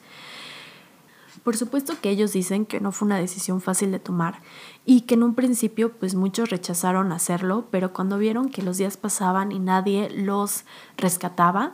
Por 1.43 1.57
supuesto 1.57 1.95
que 1.99 2.11
ellos 2.11 2.31
dicen 2.31 2.67
que 2.67 2.79
no 2.79 2.91
fue 2.91 3.07
una 3.07 3.17
decisión 3.17 3.59
fácil 3.59 3.91
de 3.91 3.97
tomar 3.97 4.39
y 4.85 5.01
que 5.01 5.15
en 5.15 5.23
un 5.23 5.33
principio 5.33 5.91
pues 5.93 6.13
muchos 6.13 6.51
rechazaron 6.51 7.11
hacerlo, 7.11 7.65
pero 7.71 7.91
cuando 7.91 8.19
vieron 8.19 8.49
que 8.49 8.61
los 8.61 8.77
días 8.77 8.97
pasaban 8.97 9.51
y 9.51 9.57
nadie 9.57 10.11
los 10.11 10.63
rescataba, 10.95 11.73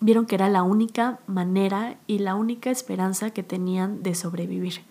vieron 0.00 0.24
que 0.24 0.36
era 0.36 0.48
la 0.48 0.62
única 0.62 1.18
manera 1.26 1.98
y 2.06 2.20
la 2.20 2.34
única 2.34 2.70
esperanza 2.70 3.28
que 3.28 3.42
tenían 3.42 4.02
de 4.02 4.14
sobrevivir. 4.14 4.88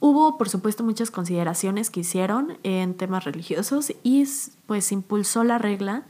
Hubo, 0.00 0.36
por 0.36 0.48
supuesto, 0.48 0.84
muchas 0.84 1.10
consideraciones 1.10 1.90
que 1.90 2.00
hicieron 2.00 2.58
en 2.62 2.94
temas 2.94 3.24
religiosos 3.24 3.92
y 4.02 4.24
pues 4.66 4.92
impulsó 4.92 5.42
la 5.42 5.58
regla 5.58 6.04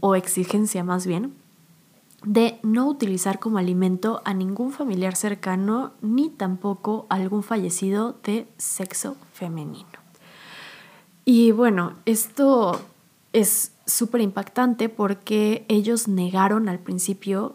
o 0.00 0.14
exigencia 0.14 0.82
más 0.84 1.06
bien 1.06 1.34
de 2.24 2.58
no 2.62 2.88
utilizar 2.88 3.38
como 3.38 3.58
alimento 3.58 4.22
a 4.24 4.34
ningún 4.34 4.72
familiar 4.72 5.14
cercano 5.14 5.92
ni 6.00 6.30
tampoco 6.30 7.06
a 7.08 7.14
algún 7.14 7.42
fallecido 7.42 8.16
de 8.24 8.48
sexo 8.56 9.16
femenino. 9.32 9.86
Y 11.24 11.52
bueno, 11.52 11.92
esto 12.06 12.80
es 13.32 13.72
súper 13.86 14.20
impactante 14.20 14.88
porque 14.88 15.64
ellos 15.68 16.08
negaron 16.08 16.68
al 16.68 16.78
principio 16.78 17.54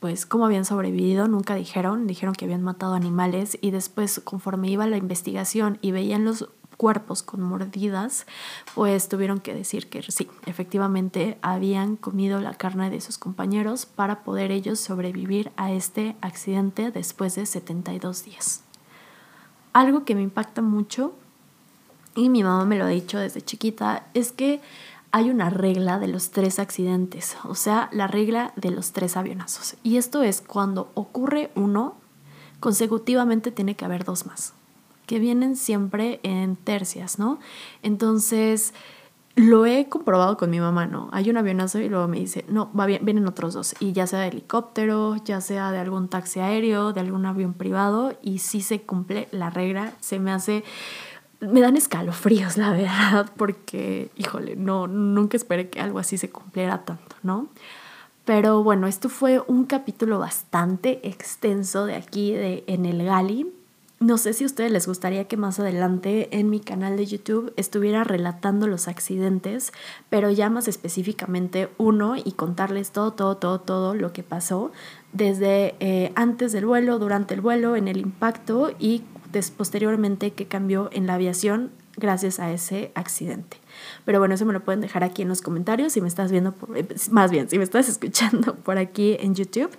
pues 0.00 0.26
cómo 0.26 0.46
habían 0.46 0.64
sobrevivido, 0.64 1.28
nunca 1.28 1.54
dijeron, 1.54 2.06
dijeron 2.06 2.34
que 2.34 2.46
habían 2.46 2.62
matado 2.62 2.94
animales 2.94 3.58
y 3.60 3.70
después 3.70 4.20
conforme 4.24 4.70
iba 4.70 4.86
la 4.86 4.96
investigación 4.96 5.78
y 5.82 5.92
veían 5.92 6.24
los 6.24 6.48
cuerpos 6.78 7.22
con 7.22 7.42
mordidas, 7.42 8.26
pues 8.74 9.10
tuvieron 9.10 9.40
que 9.40 9.52
decir 9.52 9.90
que 9.90 10.00
sí, 10.02 10.28
efectivamente 10.46 11.36
habían 11.42 11.96
comido 11.96 12.40
la 12.40 12.54
carne 12.54 12.88
de 12.88 13.02
sus 13.02 13.18
compañeros 13.18 13.84
para 13.84 14.24
poder 14.24 14.50
ellos 14.50 14.80
sobrevivir 14.80 15.52
a 15.58 15.72
este 15.72 16.16
accidente 16.22 16.90
después 16.90 17.34
de 17.34 17.44
72 17.44 18.24
días. 18.24 18.64
Algo 19.74 20.06
que 20.06 20.14
me 20.14 20.22
impacta 20.22 20.62
mucho, 20.62 21.12
y 22.14 22.30
mi 22.30 22.42
mamá 22.42 22.64
me 22.64 22.78
lo 22.78 22.84
ha 22.84 22.88
dicho 22.88 23.18
desde 23.18 23.42
chiquita, 23.42 24.06
es 24.14 24.32
que 24.32 24.62
hay 25.12 25.30
una 25.30 25.50
regla 25.50 25.98
de 25.98 26.08
los 26.08 26.30
tres 26.30 26.58
accidentes, 26.58 27.36
o 27.44 27.54
sea, 27.54 27.88
la 27.92 28.06
regla 28.06 28.52
de 28.56 28.70
los 28.70 28.92
tres 28.92 29.16
avionazos. 29.16 29.76
Y 29.82 29.96
esto 29.96 30.22
es 30.22 30.40
cuando 30.40 30.90
ocurre 30.94 31.50
uno, 31.54 31.96
consecutivamente 32.60 33.50
tiene 33.50 33.74
que 33.74 33.84
haber 33.84 34.04
dos 34.04 34.26
más 34.26 34.54
que 35.10 35.18
vienen 35.18 35.56
siempre 35.56 36.20
en 36.22 36.54
tercias, 36.54 37.18
¿no? 37.18 37.40
Entonces, 37.82 38.72
lo 39.34 39.66
he 39.66 39.88
comprobado 39.88 40.36
con 40.36 40.50
mi 40.50 40.60
mamá, 40.60 40.86
¿no? 40.86 41.08
Hay 41.10 41.28
un 41.30 41.36
avionazo 41.36 41.80
y 41.80 41.88
luego 41.88 42.06
me 42.06 42.20
dice, 42.20 42.44
no, 42.48 42.70
va 42.78 42.86
bien, 42.86 43.04
vienen 43.04 43.26
otros 43.26 43.54
dos, 43.54 43.74
y 43.80 43.90
ya 43.90 44.06
sea 44.06 44.20
de 44.20 44.28
helicóptero, 44.28 45.16
ya 45.24 45.40
sea 45.40 45.72
de 45.72 45.78
algún 45.78 46.06
taxi 46.06 46.38
aéreo, 46.38 46.92
de 46.92 47.00
algún 47.00 47.26
avión 47.26 47.54
privado, 47.54 48.16
y 48.22 48.38
si 48.38 48.60
se 48.60 48.82
cumple 48.82 49.26
la 49.32 49.50
regla, 49.50 49.94
se 49.98 50.20
me 50.20 50.30
hace 50.30 50.62
me 51.40 51.60
dan 51.60 51.76
escalofríos, 51.76 52.56
la 52.56 52.72
verdad, 52.72 53.30
porque, 53.36 54.10
híjole, 54.16 54.56
no, 54.56 54.86
nunca 54.86 55.36
esperé 55.36 55.70
que 55.70 55.80
algo 55.80 55.98
así 55.98 56.18
se 56.18 56.30
cumpliera 56.30 56.84
tanto, 56.84 57.16
¿no? 57.22 57.48
Pero 58.24 58.62
bueno, 58.62 58.86
esto 58.86 59.08
fue 59.08 59.42
un 59.46 59.64
capítulo 59.64 60.18
bastante 60.18 61.00
extenso 61.08 61.86
de 61.86 61.96
aquí 61.96 62.32
de 62.32 62.62
En 62.66 62.86
el 62.86 63.04
Gali. 63.04 63.52
No 63.98 64.16
sé 64.16 64.32
si 64.32 64.44
a 64.44 64.46
ustedes 64.46 64.70
les 64.70 64.86
gustaría 64.86 65.26
que 65.26 65.36
más 65.36 65.58
adelante 65.60 66.28
en 66.38 66.48
mi 66.48 66.60
canal 66.60 66.96
de 66.96 67.04
YouTube 67.04 67.52
estuviera 67.56 68.02
relatando 68.04 68.66
los 68.66 68.88
accidentes, 68.88 69.72
pero 70.08 70.30
ya 70.30 70.48
más 70.48 70.68
específicamente 70.68 71.68
uno 71.76 72.16
y 72.16 72.32
contarles 72.32 72.92
todo, 72.92 73.12
todo, 73.12 73.36
todo, 73.36 73.60
todo 73.60 73.94
lo 73.94 74.12
que 74.12 74.22
pasó 74.22 74.72
desde 75.12 75.74
eh, 75.80 76.12
antes 76.14 76.52
del 76.52 76.64
vuelo, 76.64 76.98
durante 76.98 77.34
el 77.34 77.40
vuelo, 77.40 77.76
en 77.76 77.88
el 77.88 77.98
impacto 77.98 78.72
y 78.78 79.02
posteriormente 79.56 80.32
qué 80.32 80.46
cambió 80.46 80.90
en 80.92 81.06
la 81.06 81.14
aviación 81.14 81.70
gracias 81.96 82.40
a 82.40 82.50
ese 82.52 82.92
accidente. 82.94 83.58
Pero 84.04 84.18
bueno, 84.18 84.34
eso 84.34 84.46
me 84.46 84.52
lo 84.52 84.64
pueden 84.64 84.80
dejar 84.80 85.04
aquí 85.04 85.22
en 85.22 85.28
los 85.28 85.42
comentarios 85.42 85.92
si 85.92 86.00
me 86.00 86.08
estás 86.08 86.30
viendo, 86.30 86.54
eh, 86.74 86.86
más 87.10 87.30
bien, 87.30 87.48
si 87.48 87.58
me 87.58 87.64
estás 87.64 87.88
escuchando 87.88 88.54
por 88.56 88.78
aquí 88.78 89.16
en 89.20 89.34
YouTube. 89.34 89.70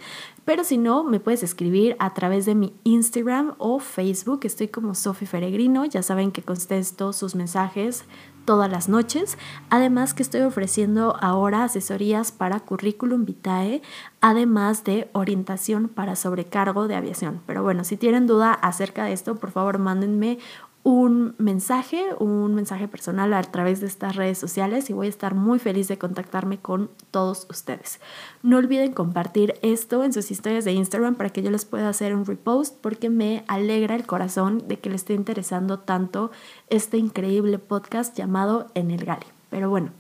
Pero 0.44 0.64
si 0.64 0.78
no, 0.78 1.04
me 1.04 1.20
puedes 1.20 1.44
escribir 1.44 1.96
a 2.00 2.14
través 2.14 2.46
de 2.46 2.56
mi 2.56 2.74
Instagram 2.84 3.54
o 3.60 3.80
Facebook. 3.80 4.42
Estoy 4.44 4.70
como 4.70 4.96
Sofi 4.96 5.26
Feregrino. 5.26 5.86
Ya 5.86 6.02
saben 6.02 6.32
que 6.32 6.42
contesto 6.42 7.14
sus 7.14 7.36
mensajes 7.36 8.06
todas 8.46 8.72
las 8.72 8.90
noches. 8.90 9.38
Además 9.70 10.14
que 10.14 10.24
estoy 10.24 10.42
ofreciendo 10.42 11.16
ahora 11.22 11.64
asesorías 11.64 12.32
para 12.32 12.60
currículum 12.60 13.26
vitae, 13.26 13.82
además 14.20 14.84
de 14.84 15.10
orientación 15.14 15.88
para 15.88 16.16
sobrecargo 16.16 16.88
de 16.88 16.96
aviación. 16.96 17.42
Pero 17.46 17.64
bueno, 17.64 17.84
si 17.84 17.98
tienen 17.98 18.28
duda 18.28 18.54
acerca 18.54 19.06
de 19.06 19.14
esto, 19.14 19.36
por 19.36 19.52
favor 19.52 19.78
mándenme 19.78 20.40
un 20.84 21.36
mensaje, 21.38 22.04
un 22.18 22.56
mensaje 22.56 22.88
personal 22.88 23.34
a 23.34 23.44
través 23.44 23.82
de 23.82 23.88
estas 23.88 24.16
redes 24.16 24.38
sociales 24.38 24.90
y 24.90 24.94
voy 24.94 25.08
a 25.08 25.10
estar 25.10 25.36
muy 25.36 25.60
feliz 25.60 25.88
de 25.88 25.98
contactarme 25.98 26.58
con 26.58 26.90
todos 27.12 27.46
ustedes. 27.50 28.00
No 28.42 28.58
olviden 28.58 28.94
compartir 28.94 29.54
esto 29.62 30.04
en 30.04 30.12
sus 30.12 30.32
historias 30.32 30.66
de 30.66 30.74
Instagram 30.74 31.16
para 31.16 31.30
que 31.30 31.44
yo 31.44 31.52
les 31.52 31.66
pueda 31.66 31.90
hacer 31.90 32.16
un 32.16 32.26
repost 32.26 32.76
porque 32.82 33.10
me 33.10 33.44
alegra 33.48 33.96
el 33.96 34.06
corazón 34.08 34.68
de 34.68 34.80
que 34.80 34.90
les 34.90 35.02
esté 35.02 35.14
interesando 35.14 35.80
tanto 35.80 36.32
este 36.70 36.98
increíble 36.98 37.60
podcast 37.60 38.18
llamado 38.18 38.68
En 38.74 38.90
el 38.90 39.06
Gali. 39.06 39.26
Pero 39.52 39.70
bueno, 39.70 39.92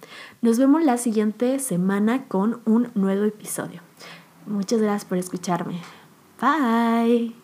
nos 0.41 0.57
vemos 0.57 0.83
la 0.83 0.97
siguiente 0.97 1.59
semana 1.59 2.27
con 2.27 2.61
un 2.65 2.89
nuevo 2.95 3.25
episodio. 3.25 3.81
Muchas 4.47 4.81
gracias 4.81 5.05
por 5.05 5.17
escucharme. 5.17 5.79
Bye. 6.39 7.40